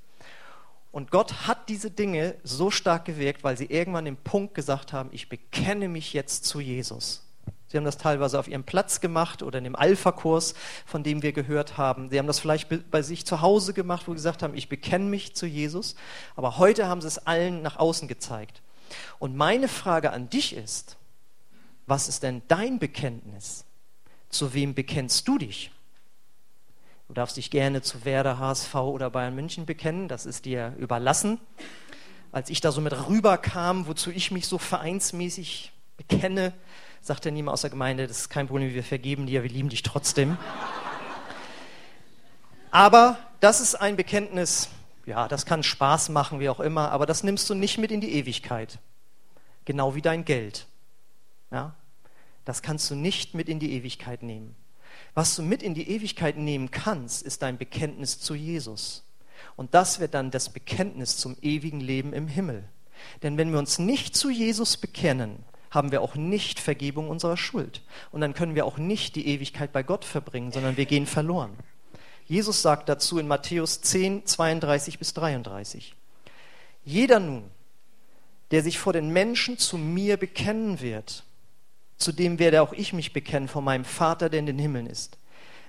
Und 0.91 1.09
Gott 1.09 1.47
hat 1.47 1.69
diese 1.69 1.89
Dinge 1.89 2.35
so 2.43 2.69
stark 2.69 3.05
gewirkt, 3.05 3.43
weil 3.43 3.57
sie 3.57 3.65
irgendwann 3.65 4.05
den 4.05 4.17
Punkt 4.17 4.53
gesagt 4.53 4.91
haben, 4.91 5.09
ich 5.13 5.29
bekenne 5.29 5.87
mich 5.87 6.13
jetzt 6.13 6.45
zu 6.45 6.59
Jesus. 6.59 7.25
Sie 7.71 7.77
haben 7.77 7.85
das 7.85 7.97
teilweise 7.97 8.37
auf 8.37 8.49
ihrem 8.49 8.65
Platz 8.65 8.99
gemacht 8.99 9.41
oder 9.41 9.57
in 9.57 9.63
dem 9.63 9.77
Alpha-Kurs, 9.77 10.55
von 10.85 11.03
dem 11.03 11.23
wir 11.23 11.31
gehört 11.31 11.77
haben. 11.77 12.09
Sie 12.09 12.19
haben 12.19 12.27
das 12.27 12.39
vielleicht 12.39 12.91
bei 12.91 13.01
sich 13.01 13.25
zu 13.25 13.39
Hause 13.39 13.73
gemacht, 13.73 14.07
wo 14.07 14.11
sie 14.11 14.17
gesagt 14.17 14.43
haben, 14.43 14.53
ich 14.55 14.67
bekenne 14.67 15.05
mich 15.05 15.33
zu 15.33 15.45
Jesus. 15.45 15.95
Aber 16.35 16.57
heute 16.57 16.87
haben 16.87 16.99
sie 16.99 17.07
es 17.07 17.25
allen 17.25 17.61
nach 17.61 17.77
außen 17.77 18.09
gezeigt. 18.09 18.61
Und 19.19 19.37
meine 19.37 19.69
Frage 19.69 20.11
an 20.11 20.29
dich 20.29 20.53
ist, 20.53 20.97
was 21.87 22.09
ist 22.09 22.23
denn 22.23 22.41
dein 22.49 22.77
Bekenntnis? 22.77 23.63
Zu 24.29 24.53
wem 24.53 24.73
bekennst 24.73 25.25
du 25.29 25.37
dich? 25.37 25.71
Du 27.11 27.15
darfst 27.15 27.35
dich 27.35 27.51
gerne 27.51 27.81
zu 27.81 28.05
Werder, 28.05 28.39
HSV 28.39 28.73
oder 28.73 29.09
Bayern 29.09 29.35
München 29.35 29.65
bekennen, 29.65 30.07
das 30.07 30.25
ist 30.25 30.45
dir 30.45 30.73
überlassen. 30.79 31.41
Als 32.31 32.49
ich 32.49 32.61
da 32.61 32.71
so 32.71 32.79
mit 32.79 32.93
rüberkam, 33.09 33.85
wozu 33.85 34.11
ich 34.11 34.31
mich 34.31 34.47
so 34.47 34.57
vereinsmäßig 34.57 35.73
bekenne, 35.97 36.53
sagte 37.01 37.33
niemand 37.33 37.55
aus 37.55 37.61
der 37.63 37.69
Gemeinde, 37.69 38.07
das 38.07 38.19
ist 38.19 38.29
kein 38.29 38.47
Problem, 38.47 38.73
wir 38.73 38.81
vergeben 38.81 39.27
dir, 39.27 39.43
wir 39.43 39.49
lieben 39.49 39.67
dich 39.67 39.83
trotzdem. 39.83 40.37
Aber 42.71 43.17
das 43.41 43.59
ist 43.59 43.75
ein 43.75 43.97
Bekenntnis, 43.97 44.69
ja, 45.05 45.27
das 45.27 45.45
kann 45.45 45.63
Spaß 45.63 46.07
machen, 46.07 46.39
wie 46.39 46.47
auch 46.47 46.61
immer, 46.61 46.91
aber 46.91 47.05
das 47.05 47.23
nimmst 47.23 47.49
du 47.49 47.55
nicht 47.55 47.77
mit 47.77 47.91
in 47.91 47.99
die 47.99 48.13
Ewigkeit. 48.13 48.79
Genau 49.65 49.95
wie 49.95 50.01
dein 50.01 50.23
Geld. 50.23 50.65
Ja? 51.51 51.75
Das 52.45 52.61
kannst 52.61 52.89
du 52.89 52.95
nicht 52.95 53.33
mit 53.33 53.49
in 53.49 53.59
die 53.59 53.73
Ewigkeit 53.73 54.23
nehmen. 54.23 54.55
Was 55.13 55.35
du 55.35 55.41
mit 55.41 55.61
in 55.61 55.73
die 55.73 55.89
Ewigkeit 55.89 56.37
nehmen 56.37 56.71
kannst, 56.71 57.23
ist 57.23 57.41
dein 57.41 57.57
Bekenntnis 57.57 58.19
zu 58.19 58.33
Jesus. 58.33 59.03
Und 59.55 59.73
das 59.73 59.99
wird 59.99 60.13
dann 60.13 60.31
das 60.31 60.49
Bekenntnis 60.49 61.17
zum 61.17 61.35
ewigen 61.41 61.81
Leben 61.81 62.13
im 62.13 62.27
Himmel. 62.27 62.63
Denn 63.23 63.37
wenn 63.37 63.51
wir 63.51 63.59
uns 63.59 63.79
nicht 63.79 64.15
zu 64.15 64.29
Jesus 64.29 64.77
bekennen, 64.77 65.43
haben 65.69 65.91
wir 65.91 66.01
auch 66.01 66.15
nicht 66.15 66.59
Vergebung 66.59 67.09
unserer 67.09 67.37
Schuld. 67.37 67.81
Und 68.11 68.21
dann 68.21 68.33
können 68.33 68.55
wir 68.55 68.65
auch 68.65 68.77
nicht 68.77 69.15
die 69.15 69.27
Ewigkeit 69.27 69.71
bei 69.71 69.83
Gott 69.83 70.05
verbringen, 70.05 70.51
sondern 70.51 70.77
wir 70.77 70.85
gehen 70.85 71.07
verloren. 71.07 71.57
Jesus 72.25 72.61
sagt 72.61 72.87
dazu 72.87 73.19
in 73.19 73.27
Matthäus 73.27 73.81
10, 73.81 74.25
32 74.25 74.99
bis 74.99 75.13
33. 75.13 75.95
Jeder 76.83 77.19
nun, 77.19 77.43
der 78.51 78.63
sich 78.63 78.79
vor 78.79 78.93
den 78.93 79.11
Menschen 79.11 79.57
zu 79.57 79.77
mir 79.77 80.17
bekennen 80.17 80.81
wird, 80.81 81.23
zu 82.01 82.11
dem 82.11 82.39
werde 82.39 82.61
auch 82.61 82.73
ich 82.73 82.93
mich 82.93 83.13
bekennen 83.13 83.47
vor 83.47 83.61
meinem 83.61 83.85
Vater, 83.85 84.29
der 84.29 84.39
in 84.39 84.45
den 84.45 84.59
Himmeln 84.59 84.87
ist. 84.87 85.17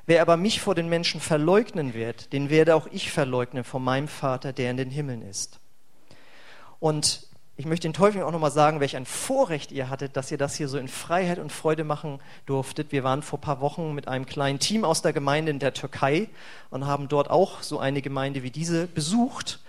Wer 0.06 0.22
aber 0.22 0.36
mich 0.36 0.60
vor 0.60 0.74
den 0.74 0.88
Menschen 0.88 1.20
verleugnen 1.20 1.94
wird, 1.94 2.32
den 2.32 2.50
werde 2.50 2.74
auch 2.74 2.88
ich 2.90 3.12
verleugnen 3.12 3.62
vor 3.62 3.80
meinem 3.80 4.08
Vater, 4.08 4.52
der 4.52 4.70
in 4.70 4.76
den 4.76 4.90
Himmeln 4.90 5.22
ist. 5.22 5.60
Und 6.80 7.28
ich 7.56 7.66
möchte 7.66 7.86
den 7.86 7.92
Teufel 7.92 8.22
auch 8.22 8.32
nochmal 8.32 8.50
sagen, 8.50 8.80
welch 8.80 8.96
ein 8.96 9.06
Vorrecht 9.06 9.70
ihr 9.70 9.90
hattet, 9.90 10.16
dass 10.16 10.32
ihr 10.32 10.38
das 10.38 10.56
hier 10.56 10.68
so 10.68 10.78
in 10.78 10.88
Freiheit 10.88 11.38
und 11.38 11.52
Freude 11.52 11.84
machen 11.84 12.18
durftet. 12.46 12.90
Wir 12.90 13.04
waren 13.04 13.22
vor 13.22 13.38
ein 13.38 13.42
paar 13.42 13.60
Wochen 13.60 13.94
mit 13.94 14.08
einem 14.08 14.26
kleinen 14.26 14.58
Team 14.58 14.84
aus 14.84 15.02
der 15.02 15.12
Gemeinde 15.12 15.52
in 15.52 15.60
der 15.60 15.74
Türkei 15.74 16.28
und 16.70 16.86
haben 16.86 17.08
dort 17.08 17.30
auch 17.30 17.62
so 17.62 17.78
eine 17.78 18.02
Gemeinde 18.02 18.42
wie 18.42 18.50
diese 18.50 18.88
besucht. 18.88 19.60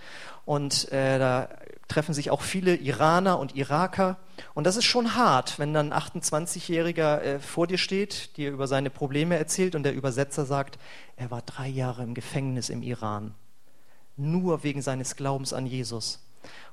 Und 0.44 0.90
äh, 0.92 1.18
da 1.18 1.48
treffen 1.88 2.14
sich 2.14 2.30
auch 2.30 2.42
viele 2.42 2.74
Iraner 2.76 3.38
und 3.38 3.54
Iraker. 3.56 4.18
Und 4.54 4.64
das 4.64 4.76
ist 4.76 4.84
schon 4.84 5.14
hart, 5.14 5.58
wenn 5.58 5.74
dann 5.74 5.92
ein 5.92 6.00
28-Jähriger 6.00 7.20
äh, 7.20 7.38
vor 7.38 7.66
dir 7.66 7.78
steht, 7.78 8.36
dir 8.36 8.50
über 8.50 8.66
seine 8.66 8.90
Probleme 8.90 9.36
erzählt 9.36 9.74
und 9.74 9.82
der 9.82 9.94
Übersetzer 9.94 10.46
sagt, 10.46 10.78
er 11.16 11.30
war 11.30 11.42
drei 11.42 11.68
Jahre 11.68 12.02
im 12.02 12.14
Gefängnis 12.14 12.68
im 12.68 12.82
Iran, 12.82 13.34
nur 14.16 14.62
wegen 14.64 14.82
seines 14.82 15.16
Glaubens 15.16 15.52
an 15.52 15.66
Jesus. 15.66 16.20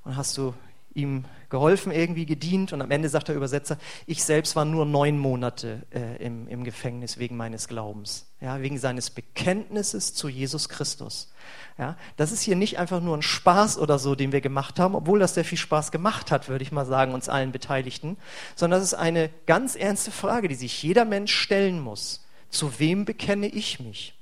Und 0.04 0.16
hast 0.16 0.38
du 0.38 0.54
ihm 0.94 1.26
geholfen, 1.50 1.92
irgendwie 1.92 2.26
gedient 2.26 2.74
und 2.74 2.82
am 2.82 2.92
Ende 2.92 3.10
sagt 3.10 3.28
der 3.28 3.36
Übersetzer, 3.36 3.78
ich 4.06 4.24
selbst 4.24 4.56
war 4.56 4.66
nur 4.66 4.86
neun 4.86 5.18
Monate 5.18 5.84
äh, 5.92 6.24
im, 6.24 6.48
im 6.48 6.64
Gefängnis 6.64 7.18
wegen 7.18 7.38
meines 7.38 7.68
Glaubens, 7.68 8.28
ja, 8.40 8.62
wegen 8.62 8.78
seines 8.78 9.10
Bekenntnisses 9.10 10.14
zu 10.14 10.30
Jesus 10.30 10.70
Christus. 10.70 11.32
Ja, 11.78 11.98
das 12.18 12.32
ist 12.32 12.42
hier 12.42 12.56
nicht 12.56 12.78
einfach 12.78 13.02
nur 13.02 13.18
ein 13.18 13.22
Spaß 13.22 13.78
oder 13.78 14.00
so, 14.00 14.16
den 14.16 14.32
wir 14.32 14.42
gemacht 14.42 14.80
haben, 14.80 14.96
obwohl 14.96 15.20
das 15.20 15.34
sehr 15.34 15.46
viel 15.46 15.58
Spaß 15.58 15.92
gemacht 15.92 16.32
hat, 16.32 16.50
würde 16.50 16.64
ich 16.64 16.72
mal 16.72 16.86
sagen, 16.86 17.14
uns 17.14 17.30
allen 17.30 17.52
Beteiligten, 17.52 18.18
sondern 18.56 18.80
das 18.80 18.92
ist 18.92 18.98
eine 18.98 19.30
ganz 19.46 19.76
ernste 19.76 20.12
Frage, 20.12 20.48
die 20.48 20.56
sich 20.56 20.84
jeder 20.84 21.06
Mensch 21.06 21.34
stellen 21.34 21.80
muss. 21.80 22.26
Zu 22.50 22.80
wem 22.80 23.06
bekenne 23.06 23.48
ich 23.48 23.80
mich? 23.80 24.16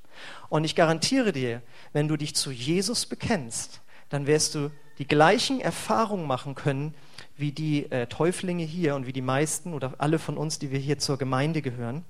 Und 0.50 0.64
ich 0.64 0.76
garantiere 0.76 1.32
dir, 1.32 1.62
wenn 1.94 2.08
du 2.08 2.18
dich 2.18 2.36
zu 2.36 2.52
Jesus 2.52 3.06
bekennst, 3.06 3.82
dann 4.10 4.28
wirst 4.28 4.56
du 4.56 4.72
die 5.00 5.08
gleichen 5.08 5.60
Erfahrungen 5.62 6.28
machen 6.28 6.56
können 6.56 6.94
wie 7.38 7.52
die 7.52 7.90
äh, 7.92 8.08
Täuflinge 8.08 8.64
hier 8.64 8.96
und 8.96 9.08
wie 9.08 9.14
die 9.14 9.22
meisten 9.22 9.74
oder 9.74 9.96
alle 9.98 10.20
von 10.20 10.38
uns, 10.38 10.60
die 10.60 10.72
wir 10.72 10.80
hier 10.80 11.00
zur 11.00 11.18
Gemeinde 11.18 11.62
gehören. 11.62 12.04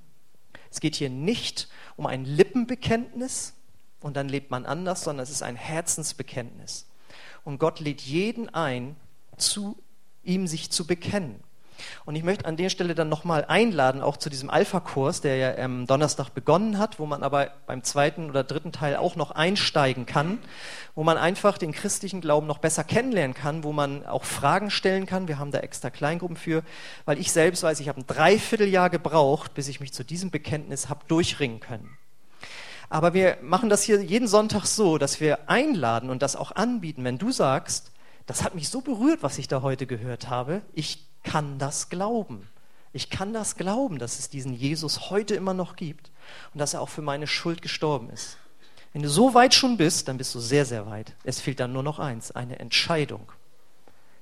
Es 0.72 0.80
geht 0.80 0.96
hier 0.96 1.10
nicht 1.10 1.70
um 1.96 2.08
ein 2.08 2.26
Lippenbekenntnis 2.26 3.54
und 4.02 4.18
dann 4.18 4.28
lebt 4.28 4.50
man 4.50 4.66
anders, 4.66 5.04
sondern 5.04 5.24
es 5.24 5.30
ist 5.30 5.44
ein 5.44 5.56
Herzensbekenntnis. 5.56 6.88
Und 7.44 7.60
Gott 7.60 7.80
lädt 7.80 8.02
jeden 8.02 8.50
ein, 8.50 8.96
zu 9.38 9.78
ihm 10.24 10.48
sich 10.48 10.72
zu 10.72 10.86
bekennen. 10.86 11.42
Und 12.06 12.16
ich 12.16 12.24
möchte 12.24 12.46
an 12.46 12.58
der 12.58 12.70
Stelle 12.70 12.96
dann 12.96 13.10
nochmal 13.10 13.46
einladen, 13.46 14.02
auch 14.02 14.18
zu 14.18 14.30
diesem 14.30 14.50
Alpha-Kurs, 14.50 15.22
der 15.22 15.36
ja 15.38 15.64
am 15.64 15.88
Donnerstag 15.88 16.30
begonnen 16.30 16.78
hat, 16.78 17.00
wo 17.00 17.06
man 17.06 17.24
aber 17.24 17.52
beim 17.68 17.84
zweiten 17.84 18.30
oder 18.30 18.44
dritten 18.44 18.72
Teil 18.72 18.96
auch 18.96 19.16
noch 19.16 19.32
einsteigen 19.32 20.06
kann, 20.06 20.40
wo 20.96 21.04
man 21.04 21.18
einfach 21.18 21.58
den 21.58 21.72
christlichen 21.72 22.22
Glauben 22.22 22.48
noch 22.48 22.58
besser 22.60 22.84
kennenlernen 22.84 23.34
kann, 23.34 23.64
wo 23.64 23.72
man 23.72 24.06
auch 24.06 24.24
Fragen 24.24 24.72
stellen 24.72 25.06
kann. 25.06 25.28
Wir 25.28 25.40
haben 25.40 25.52
da 25.52 25.60
extra 25.60 25.90
Kleingruppen 25.90 26.38
für, 26.38 26.64
weil 27.06 27.20
ich 27.20 27.32
selbst 27.32 27.64
weiß, 27.64 27.80
ich 27.80 27.90
habe 27.90 28.02
ein 28.02 28.08
Dreivierteljahr 28.08 28.90
gebraucht, 28.90 29.54
bis 29.54 29.68
ich 29.68 29.80
mich 29.80 29.94
zu 29.94 30.04
diesem 30.04 30.32
Bekenntnis 30.32 30.90
habe 30.90 31.06
durchringen 31.08 31.60
können. 31.60 31.98
Aber 32.90 33.14
wir 33.14 33.38
machen 33.42 33.70
das 33.70 33.84
hier 33.84 34.02
jeden 34.02 34.28
Sonntag 34.28 34.66
so, 34.66 34.98
dass 34.98 35.20
wir 35.20 35.50
einladen 35.50 36.10
und 36.10 36.24
das 36.24 36.36
auch 36.36 36.52
anbieten, 36.56 37.04
wenn 37.04 37.20
du 37.20 37.32
sagst, 37.32 37.92
das 38.26 38.44
hat 38.44 38.56
mich 38.56 38.70
so 38.70 38.82
berührt, 38.82 39.24
was 39.24 39.38
ich 39.38 39.48
da 39.48 39.62
heute 39.62 39.86
gehört 39.88 40.30
habe. 40.30 40.62
Ich 40.74 41.09
kann 41.24 41.60
das 41.60 41.90
glauben. 41.90 42.48
Ich 42.92 43.10
kann 43.10 43.34
das 43.34 43.56
glauben, 43.56 44.00
dass 44.00 44.18
es 44.18 44.30
diesen 44.30 44.54
Jesus 44.54 45.10
heute 45.10 45.36
immer 45.36 45.54
noch 45.54 45.76
gibt 45.76 46.12
und 46.54 46.60
dass 46.60 46.74
er 46.74 46.82
auch 46.82 46.90
für 46.90 47.02
meine 47.02 47.28
Schuld 47.28 47.62
gestorben 47.62 48.10
ist. 48.10 48.38
Wenn 48.94 49.04
du 49.04 49.10
so 49.10 49.36
weit 49.36 49.54
schon 49.54 49.78
bist, 49.78 50.08
dann 50.08 50.18
bist 50.18 50.34
du 50.34 50.40
sehr, 50.40 50.66
sehr 50.66 50.88
weit. 50.88 51.14
Es 51.24 51.40
fehlt 51.40 51.60
dann 51.60 51.74
nur 51.74 51.84
noch 51.84 52.00
eins, 52.00 52.32
eine 52.32 52.60
Entscheidung. 52.60 53.32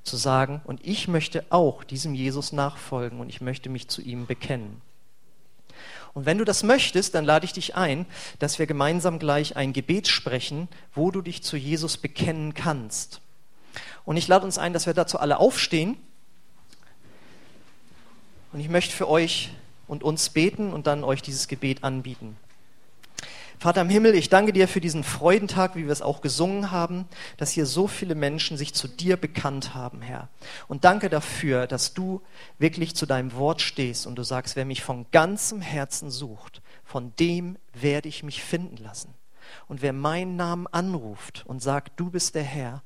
zu 0.04 0.16
sagen, 0.16 0.62
und 0.64 0.86
ich 0.86 1.10
möchte 1.10 1.46
auch 1.50 1.84
diesem 1.84 2.14
Jesus 2.14 2.54
nachfolgen 2.54 3.20
und 3.20 3.28
ich 3.28 3.42
möchte 3.42 3.68
mich 3.70 3.90
zu 3.90 4.02
ihm 4.02 4.26
bekennen. 4.26 4.82
Und 6.14 6.26
wenn 6.26 6.38
du 6.38 6.46
das 6.46 6.64
möchtest, 6.64 7.14
dann 7.14 7.26
lade 7.26 7.46
ich 7.46 7.52
dich 7.52 7.76
ein, 7.76 8.06
dass 8.40 8.58
wir 8.58 8.68
gemeinsam 8.68 9.20
gleich 9.20 9.58
ein 9.58 9.74
Gebet 9.74 10.08
sprechen, 10.08 10.70
wo 10.96 11.12
du 11.12 11.22
dich 11.22 11.44
zu 11.44 11.58
Jesus 11.58 11.98
bekennen 11.98 12.54
kannst. 12.54 13.20
Und 14.06 14.18
ich 14.18 14.28
lade 14.30 14.46
uns 14.46 14.58
ein, 14.58 14.72
dass 14.72 14.86
wir 14.86 14.94
dazu 14.94 15.20
alle 15.20 15.40
aufstehen. 15.40 15.98
Und 18.54 18.60
ich 18.60 18.70
möchte 18.70 18.96
für 18.96 19.10
euch 19.10 19.52
und 19.88 20.04
uns 20.04 20.30
beten 20.30 20.74
und 20.74 20.88
dann 20.88 21.04
euch 21.04 21.22
dieses 21.22 21.48
Gebet 21.48 21.84
anbieten. 21.84 22.38
Vater 23.60 23.82
im 23.82 23.90
Himmel, 23.90 24.14
ich 24.14 24.30
danke 24.30 24.54
dir 24.54 24.68
für 24.68 24.82
diesen 24.82 25.04
Freudentag, 25.04 25.76
wie 25.76 25.86
wir 25.86 25.92
es 25.92 26.04
auch 26.04 26.22
gesungen 26.22 26.70
haben, 26.70 27.06
dass 27.38 27.52
hier 27.52 27.66
so 27.66 27.88
viele 27.88 28.14
Menschen 28.14 28.56
sich 28.56 28.76
zu 28.76 28.88
dir 28.88 29.18
bekannt 29.18 29.74
haben, 29.74 30.04
Herr. 30.04 30.30
Und 30.68 30.86
danke 30.86 31.10
dafür, 31.10 31.66
dass 31.66 31.96
du 31.96 32.22
wirklich 32.60 32.96
zu 32.96 33.08
deinem 33.08 33.34
Wort 33.34 33.62
stehst 33.62 34.06
und 34.06 34.16
du 34.16 34.22
sagst, 34.22 34.56
wer 34.56 34.66
mich 34.66 34.84
von 34.84 35.08
ganzem 35.12 35.62
Herzen 35.62 36.12
sucht, 36.12 36.62
von 36.86 37.14
dem 37.20 37.58
werde 37.74 38.08
ich 38.08 38.22
mich 38.22 38.44
finden 38.44 38.78
lassen. 38.78 39.16
Und 39.68 39.82
wer 39.82 39.94
meinen 39.94 40.36
Namen 40.36 40.68
anruft 40.68 41.44
und 41.48 41.64
sagt, 41.64 42.00
du 42.00 42.12
bist 42.12 42.36
der 42.36 42.44
Herr, 42.44 42.84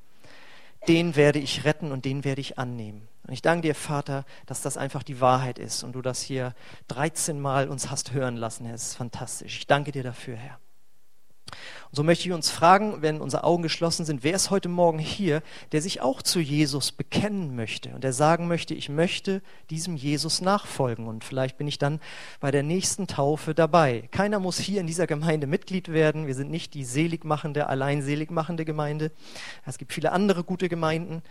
den 0.88 1.16
werde 1.16 1.38
ich 1.38 1.64
retten 1.64 1.92
und 1.92 2.06
den 2.06 2.24
werde 2.24 2.40
ich 2.40 2.58
annehmen. 2.58 3.08
Und 3.32 3.36
ich 3.36 3.40
danke 3.40 3.66
dir, 3.68 3.74
Vater, 3.74 4.26
dass 4.44 4.60
das 4.60 4.76
einfach 4.76 5.02
die 5.02 5.22
Wahrheit 5.22 5.58
ist 5.58 5.84
und 5.84 5.92
du 5.92 6.02
das 6.02 6.20
hier 6.20 6.54
13 6.88 7.40
Mal 7.40 7.70
uns 7.70 7.90
hast 7.90 8.12
hören 8.12 8.36
lassen, 8.36 8.66
Herr. 8.66 8.74
Es 8.74 8.88
ist 8.88 8.96
fantastisch. 8.96 9.56
Ich 9.56 9.66
danke 9.66 9.90
dir 9.90 10.02
dafür, 10.02 10.36
Herr. 10.36 10.58
Und 11.46 11.96
so 11.96 12.02
möchte 12.02 12.28
ich 12.28 12.34
uns 12.34 12.50
fragen, 12.50 13.00
wenn 13.00 13.22
unsere 13.22 13.44
Augen 13.44 13.62
geschlossen 13.62 14.04
sind, 14.04 14.22
wer 14.22 14.34
ist 14.34 14.50
heute 14.50 14.68
Morgen 14.68 14.98
hier, 14.98 15.42
der 15.72 15.80
sich 15.80 16.02
auch 16.02 16.20
zu 16.20 16.40
Jesus 16.40 16.92
bekennen 16.92 17.56
möchte 17.56 17.94
und 17.94 18.04
der 18.04 18.12
sagen 18.12 18.48
möchte, 18.48 18.74
ich 18.74 18.90
möchte 18.90 19.40
diesem 19.70 19.96
Jesus 19.96 20.42
nachfolgen 20.42 21.06
und 21.06 21.24
vielleicht 21.24 21.56
bin 21.56 21.66
ich 21.66 21.78
dann 21.78 22.00
bei 22.38 22.50
der 22.50 22.62
nächsten 22.62 23.06
Taufe 23.06 23.54
dabei. 23.54 24.08
Keiner 24.10 24.40
muss 24.40 24.58
hier 24.58 24.82
in 24.82 24.86
dieser 24.86 25.06
Gemeinde 25.06 25.46
Mitglied 25.46 25.88
werden. 25.88 26.26
Wir 26.26 26.34
sind 26.34 26.50
nicht 26.50 26.74
die 26.74 26.84
seligmachende, 26.84 27.66
allein 27.66 28.02
seligmachende 28.02 28.66
Gemeinde. 28.66 29.10
Es 29.64 29.78
gibt 29.78 29.94
viele 29.94 30.12
andere 30.12 30.44
gute 30.44 30.68
Gemeinden. 30.68 31.22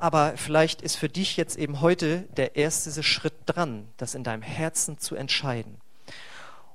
Aber 0.00 0.32
vielleicht 0.36 0.80
ist 0.80 0.96
für 0.96 1.10
dich 1.10 1.36
jetzt 1.36 1.58
eben 1.58 1.82
heute 1.82 2.22
der 2.36 2.56
erste 2.56 3.02
Schritt 3.02 3.34
dran, 3.44 3.86
das 3.98 4.14
in 4.14 4.24
deinem 4.24 4.40
Herzen 4.40 4.98
zu 4.98 5.14
entscheiden. 5.14 5.76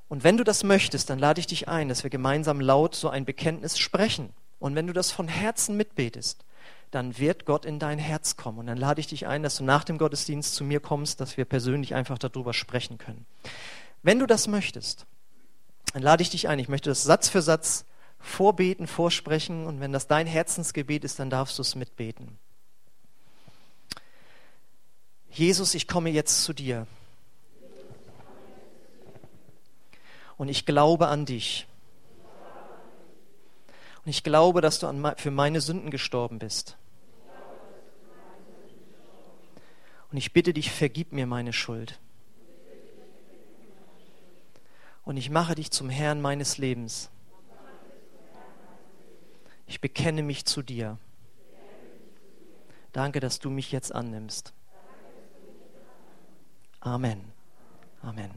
Und 0.08 0.24
wenn 0.24 0.38
du 0.38 0.44
das 0.44 0.63
möchtest, 0.63 1.10
dann 1.10 1.17
lade 1.17 1.39
ich 1.39 1.48
dich 1.48 1.67
ein, 1.67 1.89
dass 1.89 2.03
wir 2.03 2.12
gemeinsam 2.12 2.62
laut 2.62 2.94
so 2.94 3.10
ein 3.10 3.25
Bekenntnis 3.25 3.79
sprechen. 3.79 4.29
Und 4.60 4.75
wenn 4.75 4.86
du 4.86 4.94
das 4.94 5.12
von 5.12 5.27
Herzen 5.27 5.75
mitbetest, 5.75 6.46
dann 6.91 7.17
wird 7.17 7.46
Gott 7.46 7.65
in 7.65 7.79
dein 7.79 7.98
Herz 7.98 8.38
kommen. 8.38 8.60
Und 8.60 8.67
dann 8.67 8.77
lade 8.77 9.01
ich 9.01 9.08
dich 9.08 9.25
ein, 9.25 9.41
dass 9.41 9.58
du 9.58 9.63
nach 9.63 9.84
dem 9.84 9.98
Gottesdienst 9.98 10.53
zu 10.53 10.63
mir 10.63 10.79
kommst, 10.79 11.20
dass 11.20 11.36
wir 11.36 11.46
persönlich 11.46 11.96
einfach 11.96 12.20
darüber 12.20 12.53
sprechen 12.53 13.00
können. 13.00 13.25
Wenn 14.03 14.20
du 14.20 14.27
das 14.27 14.48
möchtest, 14.48 15.08
dann 15.94 16.03
lade 16.03 16.22
ich 16.22 16.29
dich 16.29 16.48
ein. 16.48 16.60
Ich 16.60 16.70
möchte 16.70 16.91
das 16.91 17.01
Satz 17.01 17.27
für 17.27 17.41
Satz 17.41 17.86
vorbeten, 18.20 18.86
vorsprechen. 18.86 19.65
Und 19.65 19.79
wenn 19.79 19.91
das 19.91 20.05
dein 20.05 20.27
Herzensgebet 20.27 21.03
ist, 21.03 21.17
dann 21.17 21.32
darfst 21.32 21.58
du 21.58 21.63
es 21.63 21.74
mitbeten. 21.74 22.38
Jesus, 25.36 25.75
ich 25.75 25.86
komme 25.86 26.10
jetzt 26.10 26.44
zu 26.44 26.54
dir. 26.54 26.88
Und 30.38 30.48
ich 30.48 30.65
glaube 30.65 31.08
an 31.08 31.25
dich. 31.25 31.68
Und 34.06 34.10
ich 34.10 34.24
glaube, 34.24 34.62
dass 34.62 34.80
du 34.80 35.13
für 35.18 35.32
meine 35.32 35.60
Sünden 35.60 35.92
gestorben 35.92 36.39
bist. 36.39 36.77
Und 40.10 40.18
ich 40.18 40.32
bitte 40.32 40.54
dich, 40.54 40.72
vergib 40.72 41.12
mir 41.12 41.27
meine 41.27 41.51
Schuld. 41.51 42.00
Und 45.04 45.18
ich 45.18 45.30
mache 45.30 45.56
dich 45.56 45.70
zum 45.70 45.89
Herrn 45.89 46.22
meines 46.22 46.58
Lebens. 46.58 47.10
Ich 49.68 49.82
bekenne 49.82 50.24
mich 50.24 50.46
zu 50.46 50.62
dir. 50.62 50.98
Danke, 52.94 53.20
dass 53.20 53.39
du 53.39 53.50
mich 53.50 53.74
jetzt 53.74 53.94
annimmst. 53.94 54.54
Amen. 56.86 57.19
Amen. 58.04 58.30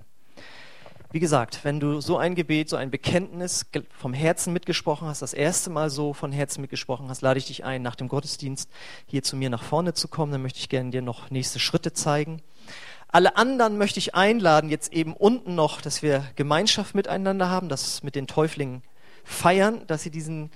Wie 1.13 1.21
gesagt, 1.21 1.65
wenn 1.65 1.81
du 1.81 2.01
so 2.01 2.17
ein 2.17 2.35
Gebet, 2.35 2.71
so 2.71 2.77
ein 2.77 2.91
Bekenntnis 2.91 3.67
vom 3.91 4.15
Herzen 4.15 4.55
mitgesprochen 4.55 5.07
hast, 5.07 5.21
das 5.21 5.35
erste 5.35 5.69
Mal 5.69 5.91
so 5.91 6.15
von 6.15 6.33
Herzen 6.33 6.63
mitgesprochen 6.63 7.11
hast, 7.11 7.21
lade 7.21 7.37
ich 7.37 7.47
dich 7.47 7.65
ein, 7.67 7.83
nach 7.83 7.95
dem 7.95 8.09
Gottesdienst 8.09 8.71
hier 9.07 9.23
zu 9.23 9.37
mir 9.37 9.51
nach 9.51 9.63
vorne 9.63 9.93
zu 9.93 10.09
kommen. 10.09 10.33
Dann 10.33 10.41
möchte 10.41 10.61
ich 10.61 10.71
gerne 10.71 10.89
dir 10.89 11.03
noch 11.03 11.31
nächste 11.31 11.59
Schritte 11.59 11.93
zeigen. 11.93 12.41
Alle 13.09 13.37
anderen 13.37 13.77
möchte 13.77 13.99
ich 13.99 14.15
einladen, 14.15 14.71
jetzt 14.71 14.95
eben 14.95 15.13
unten 15.13 15.55
noch, 15.55 15.83
dass 15.83 16.01
wir 16.01 16.25
Gemeinschaft 16.35 16.95
miteinander 16.95 17.51
haben, 17.51 17.69
das 17.69 18.03
mit 18.03 18.15
den 18.15 18.27
Täuflingen 18.27 18.83
feiern, 19.25 19.87
dass 19.89 20.05
sie 20.05 20.11
diesen 20.11 20.51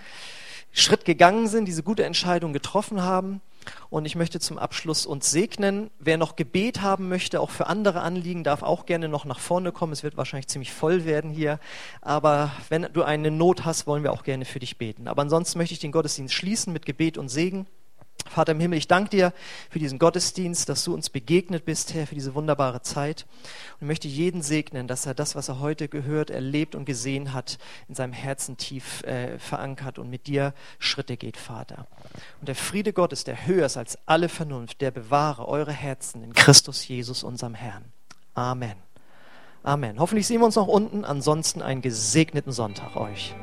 Schritt 0.73 1.05
gegangen 1.05 1.47
sind, 1.47 1.67
diese 1.67 1.83
gute 1.83 2.05
Entscheidung 2.05 2.55
getroffen 2.55 3.03
haben. 3.03 3.43
Und 3.91 4.05
ich 4.05 4.17
möchte 4.17 4.41
zum 4.41 4.59
Abschluss 4.59 5.07
uns 5.07 5.31
segnen. 5.31 5.91
Wer 5.99 6.17
noch 6.17 6.37
Gebet 6.37 6.83
haben 6.83 7.09
möchte, 7.09 7.41
auch 7.41 7.51
für 7.51 7.67
andere 7.67 8.01
Anliegen, 8.01 8.45
darf 8.45 8.63
auch 8.63 8.87
gerne 8.87 9.09
noch 9.09 9.25
nach 9.25 9.39
vorne 9.39 9.73
kommen. 9.73 9.93
Es 9.93 10.03
wird 10.03 10.17
wahrscheinlich 10.17 10.49
ziemlich 10.49 10.73
voll 10.73 11.05
werden 11.05 11.31
hier. 11.31 11.59
Aber 12.01 12.53
wenn 12.69 12.89
du 12.93 13.03
eine 13.03 13.31
Not 13.31 13.65
hast, 13.65 13.87
wollen 13.87 14.03
wir 14.03 14.13
auch 14.13 14.25
gerne 14.25 14.45
für 14.45 14.59
dich 14.59 14.79
beten. 14.79 15.09
Aber 15.09 15.23
ansonsten 15.23 15.59
möchte 15.59 15.75
ich 15.75 15.81
den 15.81 15.93
Gottesdienst 15.93 16.35
schließen 16.35 16.73
mit 16.73 16.87
Gebet 16.87 17.19
und 17.19 17.29
Segen. 17.29 17.67
Vater 18.33 18.53
im 18.53 18.61
Himmel, 18.61 18.79
ich 18.79 18.89
danke 18.89 19.11
dir 19.11 19.33
für 19.69 19.79
diesen 19.79 19.99
Gottesdienst, 19.99 20.67
dass 20.69 20.85
du 20.85 20.95
uns 20.95 21.11
begegnet 21.11 21.67
bist, 21.67 21.93
Herr, 21.93 22.07
für 22.07 22.15
diese 22.15 22.35
wunderbare 22.35 22.81
Zeit. 22.81 23.27
Und 23.79 23.89
möchte 23.89 24.09
jeden 24.09 24.41
segnen, 24.41 24.89
dass 24.89 25.05
er 25.05 25.13
das, 25.13 25.35
was 25.35 25.49
er 25.49 25.61
heute 25.61 25.87
gehört, 25.87 26.31
erlebt 26.31 26.75
und 26.75 26.87
gesehen 26.87 27.35
hat, 27.35 27.59
in 27.89 27.95
seinem 27.95 28.15
Herzen 28.15 28.57
tief 28.57 29.03
äh, 29.03 29.39
verankert 29.39 29.99
und 29.99 30.09
mit 30.09 30.27
dir 30.27 30.55
Schritte 30.79 31.19
geht, 31.19 31.37
Vater. 31.37 31.87
Und 32.41 32.49
der 32.49 32.55
Friede 32.55 32.95
Gottes, 32.95 33.25
der 33.25 33.47
höher 33.47 33.67
ist 33.67 33.77
als 33.77 33.99
alle 34.07 34.31
Vernunft, 34.31 34.81
der 34.81 34.91
bewahre 34.93 35.47
eure 35.47 35.73
Herzen 35.73 36.23
in 36.23 36.33
Christus 36.33 36.89
Jesus, 36.89 37.25
unserem 37.25 37.55
Herrn. 37.55 37.85
Amen. 38.33 38.77
Amen. 39.63 40.01
Hoffentlich 40.01 40.27
sehen 40.27 40.41
wir 40.41 40.47
uns 40.47 40.57
noch 40.57 40.69
unten. 40.69 41.05
Ansonsten 41.05 41.61
einen 41.61 41.83
gesegneten 41.83 42.53
Sonntag 42.53 42.97
euch. 42.97 43.35